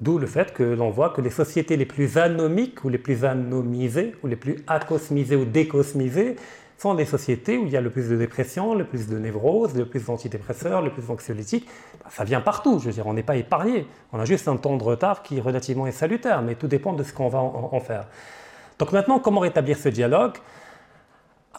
[0.00, 3.24] D'où le fait que l'on voit que les sociétés les plus anomiques ou les plus
[3.24, 6.36] anomisées ou les plus acosmisées ou décosmisées
[6.80, 9.74] sont des sociétés où il y a le plus de dépression, le plus de névrose,
[9.74, 11.68] le plus d'antidépresseurs, le plus d'anxiolytiques.
[12.02, 13.86] Bah, ça vient partout, je veux dire, on n'est pas épargné.
[14.12, 17.02] On a juste un temps de retard qui relativement est salutaire, mais tout dépend de
[17.02, 18.06] ce qu'on va en faire.
[18.78, 20.38] Donc maintenant, comment rétablir ce dialogue?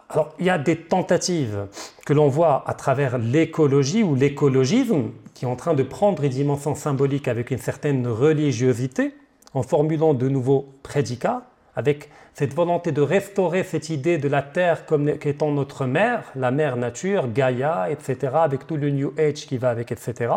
[0.10, 1.68] Alors, il y a des tentatives
[2.04, 6.32] que l'on voit à travers l'écologie ou l'écologisme, qui est en train de prendre une
[6.32, 9.14] dimension symbolique avec une certaine religiosité,
[9.54, 11.44] en formulant de nouveaux prédicats,
[11.76, 16.52] avec cette volonté de restaurer cette idée de la Terre comme étant notre mère, la
[16.52, 20.34] mère nature, Gaïa, etc., avec tout le New Age qui va avec, etc.,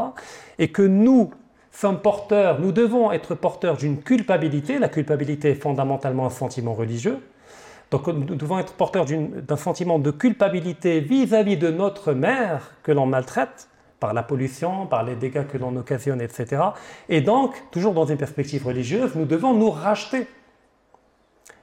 [0.59, 1.30] et que nous
[1.70, 7.18] sommes porteurs, nous devons être porteurs d'une culpabilité, la culpabilité est fondamentalement un sentiment religieux,
[7.91, 13.07] donc nous devons être porteurs d'un sentiment de culpabilité vis-à-vis de notre mère que l'on
[13.07, 13.68] maltraite
[14.01, 16.61] par la pollution, par les dégâts que l'on occasionne, etc.
[17.09, 20.26] Et donc, toujours dans une perspective religieuse, nous devons nous racheter.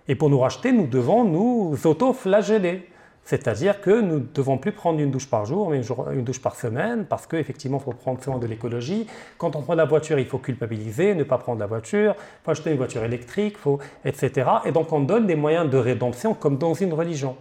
[0.07, 2.87] Et pour nous racheter, nous devons nous auto-flageller.
[3.23, 5.81] C'est-à-dire que nous ne devons plus prendre une douche par jour, mais
[6.11, 9.05] une douche par semaine, parce qu'effectivement, il faut prendre soin de l'écologie.
[9.37, 12.51] Quand on prend la voiture, il faut culpabiliser, ne pas prendre la voiture, il faut
[12.51, 14.49] acheter une voiture électrique, faut, etc.
[14.65, 17.35] Et donc, on donne des moyens de rédemption comme dans une religion.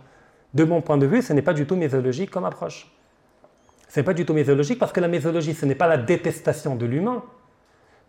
[0.53, 2.93] De mon point de vue, ce n'est pas du tout mésologique comme approche.
[3.89, 6.77] Ce n'est pas du tout mésologique parce que la mésologie, ce n'est pas la détestation
[6.77, 7.25] de l'humain,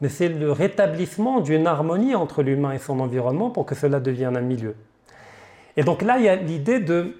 [0.01, 4.35] mais c'est le rétablissement d'une harmonie entre l'humain et son environnement pour que cela devienne
[4.35, 4.75] un milieu.
[5.77, 7.15] Et donc là, il y a l'idée de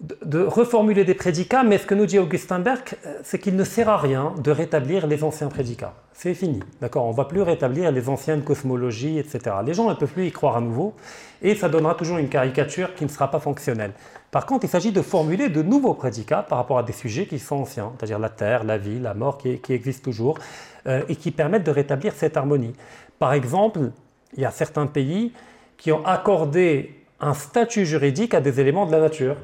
[0.00, 3.64] de, reformuler des prédicats, mais ce que nous dit Augustin Berg, euh, c'est qu'il ne
[3.64, 5.94] sert à rien de rétablir les anciens prédicats.
[6.12, 7.06] C'est fini, d'accord?
[7.06, 9.56] On ne va plus rétablir les anciennes cosmologies, etc.
[9.64, 10.94] Les gens ne peuvent plus y croire à nouveau,
[11.42, 13.92] et ça donnera toujours une caricature qui ne sera pas fonctionnelle.
[14.30, 17.38] Par contre, il s'agit de formuler de nouveaux prédicats par rapport à des sujets qui
[17.38, 20.38] sont anciens, c'est-à-dire la terre, la vie, la mort, qui, existent toujours,
[20.86, 22.74] euh, et qui permettent de rétablir cette harmonie.
[23.18, 23.92] Par exemple,
[24.36, 25.32] il y a certains pays
[25.78, 29.36] qui ont accordé un statut juridique à des éléments de la nature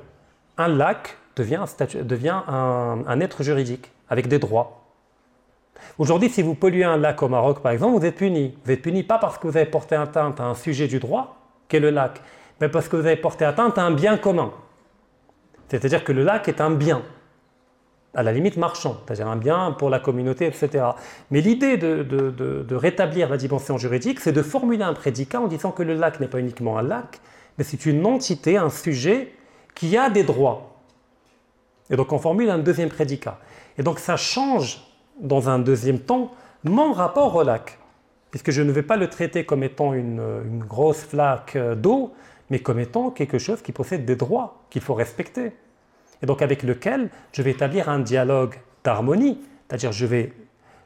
[0.62, 1.64] un lac devient,
[2.48, 4.82] un, être juridique, avec des droits.
[5.98, 8.56] Aujourd'hui, si vous polluez un lac au Maroc, par exemple, vous êtes puni.
[8.64, 11.36] Vous êtes puni pas parce que vous avez porté atteinte à un sujet du droit,
[11.68, 12.20] qu'est le lac,
[12.60, 14.52] mais parce que vous avez porté atteinte à un bien commun.
[15.68, 17.02] C'est-à-dire que le lac est un bien,
[18.14, 20.84] à la limite marchand, c'est-à-dire un bien pour la communauté, etc.
[21.30, 25.70] Mais l'idée de, de, rétablir la dimension juridique, c'est de formuler un prédicat en disant
[25.70, 27.20] que le lac n'est pas uniquement un lac,
[27.56, 29.32] mais c'est une entité, un sujet
[29.74, 30.76] qui a des droits.
[31.90, 33.38] Et donc on formule un deuxième prédicat.
[33.78, 34.82] Et donc ça change
[35.20, 36.32] dans un deuxième temps
[36.64, 37.78] mon rapport au lac,
[38.30, 42.12] puisque je ne vais pas le traiter comme étant une, grosse flaque d'eau,
[42.50, 45.52] mais comme étant quelque chose qui possède des droits qu'il faut respecter.
[46.22, 48.54] Et donc avec lequel je vais établir un dialogue
[48.84, 50.32] d'harmonie, c'est-à-dire je vais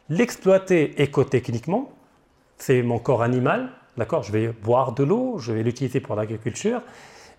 [0.09, 1.93] l'exploiter écotechniquement,
[2.59, 4.23] c'est mon corps animal, d'accord?
[4.23, 6.81] Je vais boire de l'eau, je vais l'utiliser pour l'agriculture,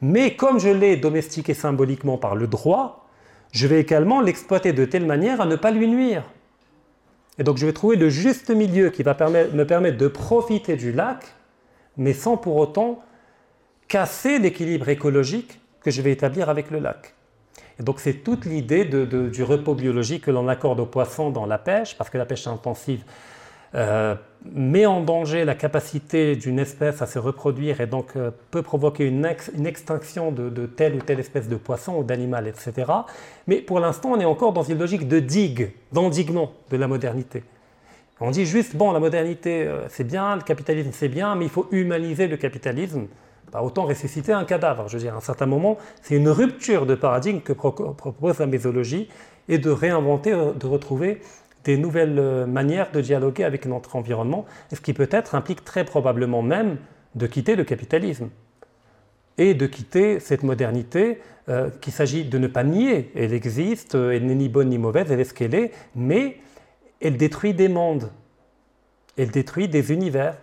[0.01, 3.07] mais comme je l'ai domestiqué symboliquement par le droit,
[3.51, 6.23] je vais également l'exploiter de telle manière à ne pas lui nuire.
[7.39, 9.15] Et donc je vais trouver le juste milieu qui va
[9.53, 11.25] me permettre de profiter du lac,
[11.95, 13.03] mais sans pour autant
[13.87, 17.13] casser l'équilibre écologique que je vais établir avec le lac.
[17.79, 21.57] Et donc c'est toute l'idée du repos biologique que l'on accorde aux poissons dans la
[21.57, 23.03] pêche, parce que la pêche intensive
[23.76, 24.15] euh,
[24.53, 29.05] met en danger la capacité d'une espèce à se reproduire et donc euh, peut provoquer
[29.05, 32.91] une, extinction de, telle ou telle espèce de poisson ou d'animal, etc.
[33.47, 37.43] Mais pour l'instant, on est encore dans une logique de digue, d'endiguement de la modernité.
[38.20, 41.51] On dit juste, bon, la modernité, euh, c'est bien, le capitalisme, c'est bien, mais il
[41.51, 43.07] faut humaniser le capitalisme.
[43.51, 44.88] Pas autant ressusciter un cadavre.
[44.88, 48.45] Je veux dire, à un certain moment, c'est une rupture de paradigme que propose la
[48.45, 49.07] mésologie
[49.49, 51.22] et de réinventer, de retrouver
[51.68, 56.41] des nouvelles euh, manières de dialoguer avec notre environnement, ce qui peut-être implique très probablement
[56.41, 56.78] même
[57.15, 58.30] de quitter le capitalisme
[59.38, 63.11] et de quitter cette modernité euh, qu'il s'agit de ne pas nier.
[63.15, 66.38] Elle existe, euh, elle n'est ni bonne ni mauvaise, elle est ce qu'elle est, mais
[67.01, 68.11] elle détruit des mondes,
[69.18, 70.38] elle détruit des univers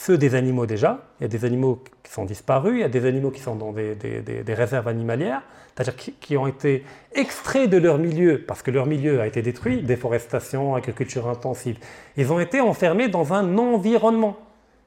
[0.00, 1.02] ceux des animaux déjà.
[1.20, 3.54] Il y a des animaux qui sont disparus, il y a des animaux qui sont
[3.54, 5.42] dans des, réserves animalières,
[5.74, 6.84] c'est-à-dire qui, ont été
[7.14, 11.76] extraits de leur milieu parce que leur milieu a été détruit, déforestation, agriculture intensive.
[12.16, 14.38] Ils ont été enfermés dans un environnement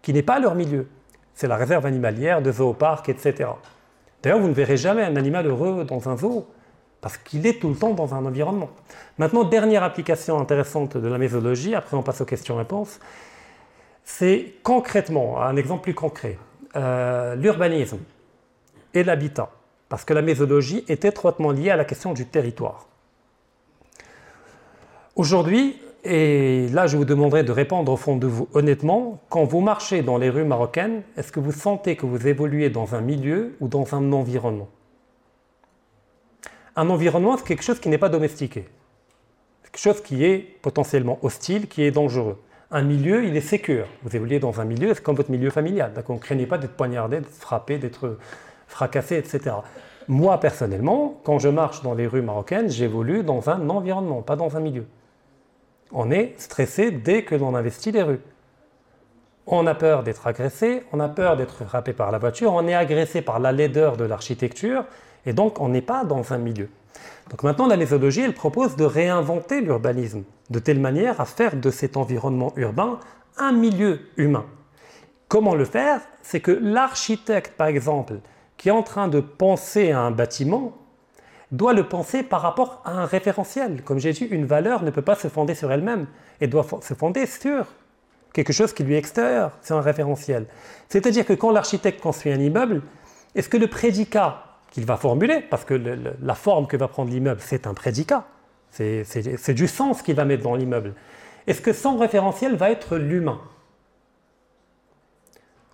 [0.01, 0.87] qui n'est pas leur milieu.
[1.35, 3.51] C'est la réserve animalière de zooparc, etc.
[4.23, 6.47] D'ailleurs, vous ne verrez jamais un animal heureux dans un zoo.
[7.01, 8.69] parce qu'il est tout le temps dans un environnement.
[9.19, 12.99] Maintenant, dernière application intéressante de la mésologie, après on passe aux questions-réponses,
[14.03, 16.37] c'est concrètement, un exemple plus concret,
[16.75, 17.99] euh, l'urbanisme
[18.93, 19.51] et l'habitat,
[19.89, 22.87] parce que la mésologie est étroitement liée à la question du territoire.
[25.15, 29.61] Aujourd'hui, et là je vous demanderai de répondre au fond de vous honnêtement, quand vous
[29.61, 33.55] marchez dans les rues marocaines, est-ce que vous sentez que vous évoluez dans un milieu
[33.59, 34.69] ou dans un environnement?
[36.75, 38.65] Un environnement, c'est quelque chose qui n'est pas domestiqué.
[39.63, 42.41] Quelque chose qui est potentiellement hostile, qui est dangereux.
[42.75, 43.85] Un milieu, il est sécure.
[44.01, 45.93] Vous évoluez dans un milieu, c'est comme votre milieu familial.
[45.93, 48.17] Donc, ne craignez pas d'être poignardé, d'être frappé, d'être
[48.65, 49.57] fracassé, etc.
[50.07, 54.57] Moi, personnellement, quand je marche dans les rues marocaines, j'évolue dans un environnement, pas dans
[54.57, 54.87] un milieu.
[55.91, 58.21] On est stressé dès que l'on investit les rues.
[59.45, 62.73] On a peur d'être agressé, on a peur d'être frappé par la voiture, on est
[62.73, 64.85] agressé par la laideur de l'architecture,
[65.25, 66.69] et donc on n'est pas dans un milieu.
[67.29, 71.71] Donc maintenant, la méthodologie, elle propose de réinventer l'urbanisme, de telle manière à faire de
[71.71, 72.99] cet environnement urbain
[73.37, 74.45] un milieu humain.
[75.27, 76.01] Comment le faire?
[76.21, 78.15] C'est que l'architecte, par exemple,
[78.57, 80.77] qui est en train de penser à un bâtiment,
[81.51, 83.83] doit le penser par rapport à un référentiel.
[83.83, 86.07] Comme j'ai dit, une valeur ne peut pas se fonder sur elle-même,
[86.39, 87.67] elle doit se fonder sur
[88.33, 90.47] quelque chose qui lui est extérieur, c'est un référentiel.
[90.89, 92.81] C'est-à-dire que quand l'architecte construit un immeuble,
[93.35, 95.75] est-ce que le prédicat qu'il va formuler, parce que
[96.19, 98.25] la forme que va prendre l'immeuble, c'est un prédicat,
[98.71, 100.95] c'est du sens qu'il va mettre dans l'immeuble,
[101.45, 103.39] est-ce que son référentiel va être l'humain?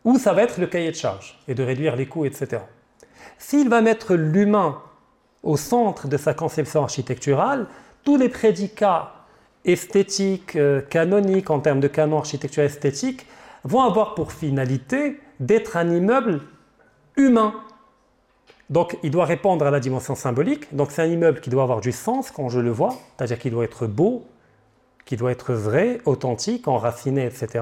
[0.03, 2.61] Ou ça va être le cahier de charge et de réduire les coûts, etc.
[3.37, 4.81] S'il va mettre l'humain
[5.43, 7.67] au centre de sa conception architecturale,
[8.03, 9.13] tous les prédicats
[9.63, 13.25] esthétiques, euh, canoniques en termes de canon architecture esthétique,
[13.63, 16.41] vont avoir pour finalité d'être un immeuble
[17.15, 17.53] humain.
[18.69, 20.75] Donc il doit répondre à la dimension symbolique.
[20.75, 23.51] Donc c'est un immeuble qui doit avoir du sens quand je le vois, c'est-à-dire qu'il
[23.51, 24.25] doit être beau,
[25.05, 27.61] qui doit être vrai, authentique, enraciné, etc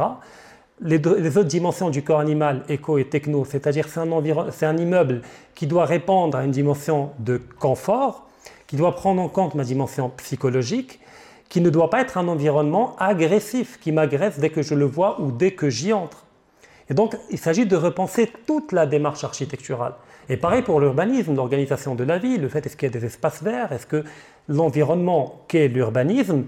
[0.81, 0.97] les,
[1.37, 5.21] autres dimensions du corps animal, éco et techno, c'est-à-dire c'est un immeuble
[5.55, 8.27] qui doit répondre à une dimension de confort,
[8.67, 10.99] qui doit prendre en compte ma dimension psychologique,
[11.49, 15.19] qui ne doit pas être un environnement agressif, qui m'agresse dès que je le vois
[15.21, 16.25] ou dès que j'y entre.
[16.89, 19.93] Et donc, il s'agit de repenser toute la démarche architecturale.
[20.29, 23.05] Et pareil pour l'urbanisme, l'organisation de la vie, le fait est-ce qu'il y a des
[23.05, 24.03] espaces verts, est-ce que
[24.49, 26.43] l'environnement qu'est l'urbanisme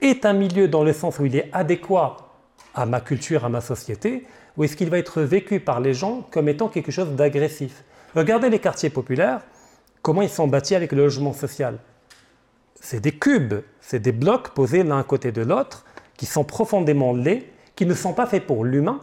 [0.00, 2.16] est un milieu dans le sens où il est adéquat
[2.74, 4.26] à ma culture, à ma société,
[4.56, 7.84] ou est-ce qu'il va être vécu par les gens comme étant quelque chose d'agressif?
[8.14, 9.42] Regardez les quartiers populaires,
[10.02, 11.78] comment ils sont bâtis avec le logement social.
[12.80, 15.84] C'est des cubes, c'est des blocs posés l'un côté de l'autre,
[16.16, 19.00] qui sont profondément laids, qui ne sont pas faits pour l'humain,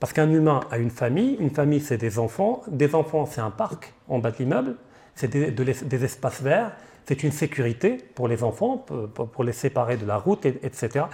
[0.00, 3.50] parce qu'un humain a une famille, une famille c'est des enfants, des enfants c'est un
[3.50, 4.76] parc en bas de l'immeuble,
[5.14, 6.72] c'est des, espaces verts,
[7.06, 11.06] c'est une sécurité pour les enfants, pour les séparer de la route, etc.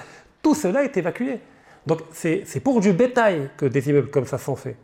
[0.43, 1.39] Tout cela est évacué.
[1.87, 4.76] Donc c'est pour du bétail que des immeubles comme ça sont faits.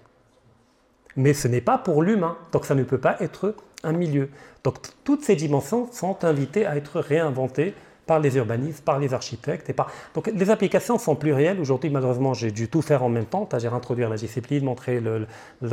[1.17, 4.31] Mais ce n'est pas pour l'humain, donc ça ne peut pas être un milieu.
[4.63, 7.75] Donc toutes ces dimensions sont invitées à être réinventées
[8.09, 9.71] par les urbanistes, par les architectes.
[9.71, 9.93] Et par...
[10.15, 11.61] Donc les applications sont plurielles.
[11.61, 15.27] Aujourd'hui, malheureusement, j'ai dû tout faire en même temps, c'est-à-dire introduire la discipline, montrer le,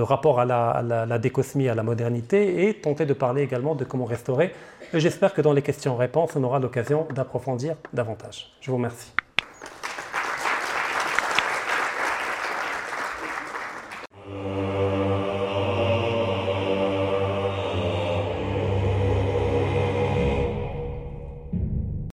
[0.04, 3.86] rapport à la, à la, décosmie, à la modernité, et tenter de parler également de
[3.86, 4.54] comment restaurer.
[4.94, 8.52] J'espère que dans les questions-réponses, on aura l'occasion d'approfondir davantage.
[8.62, 9.25] Je vous remercie.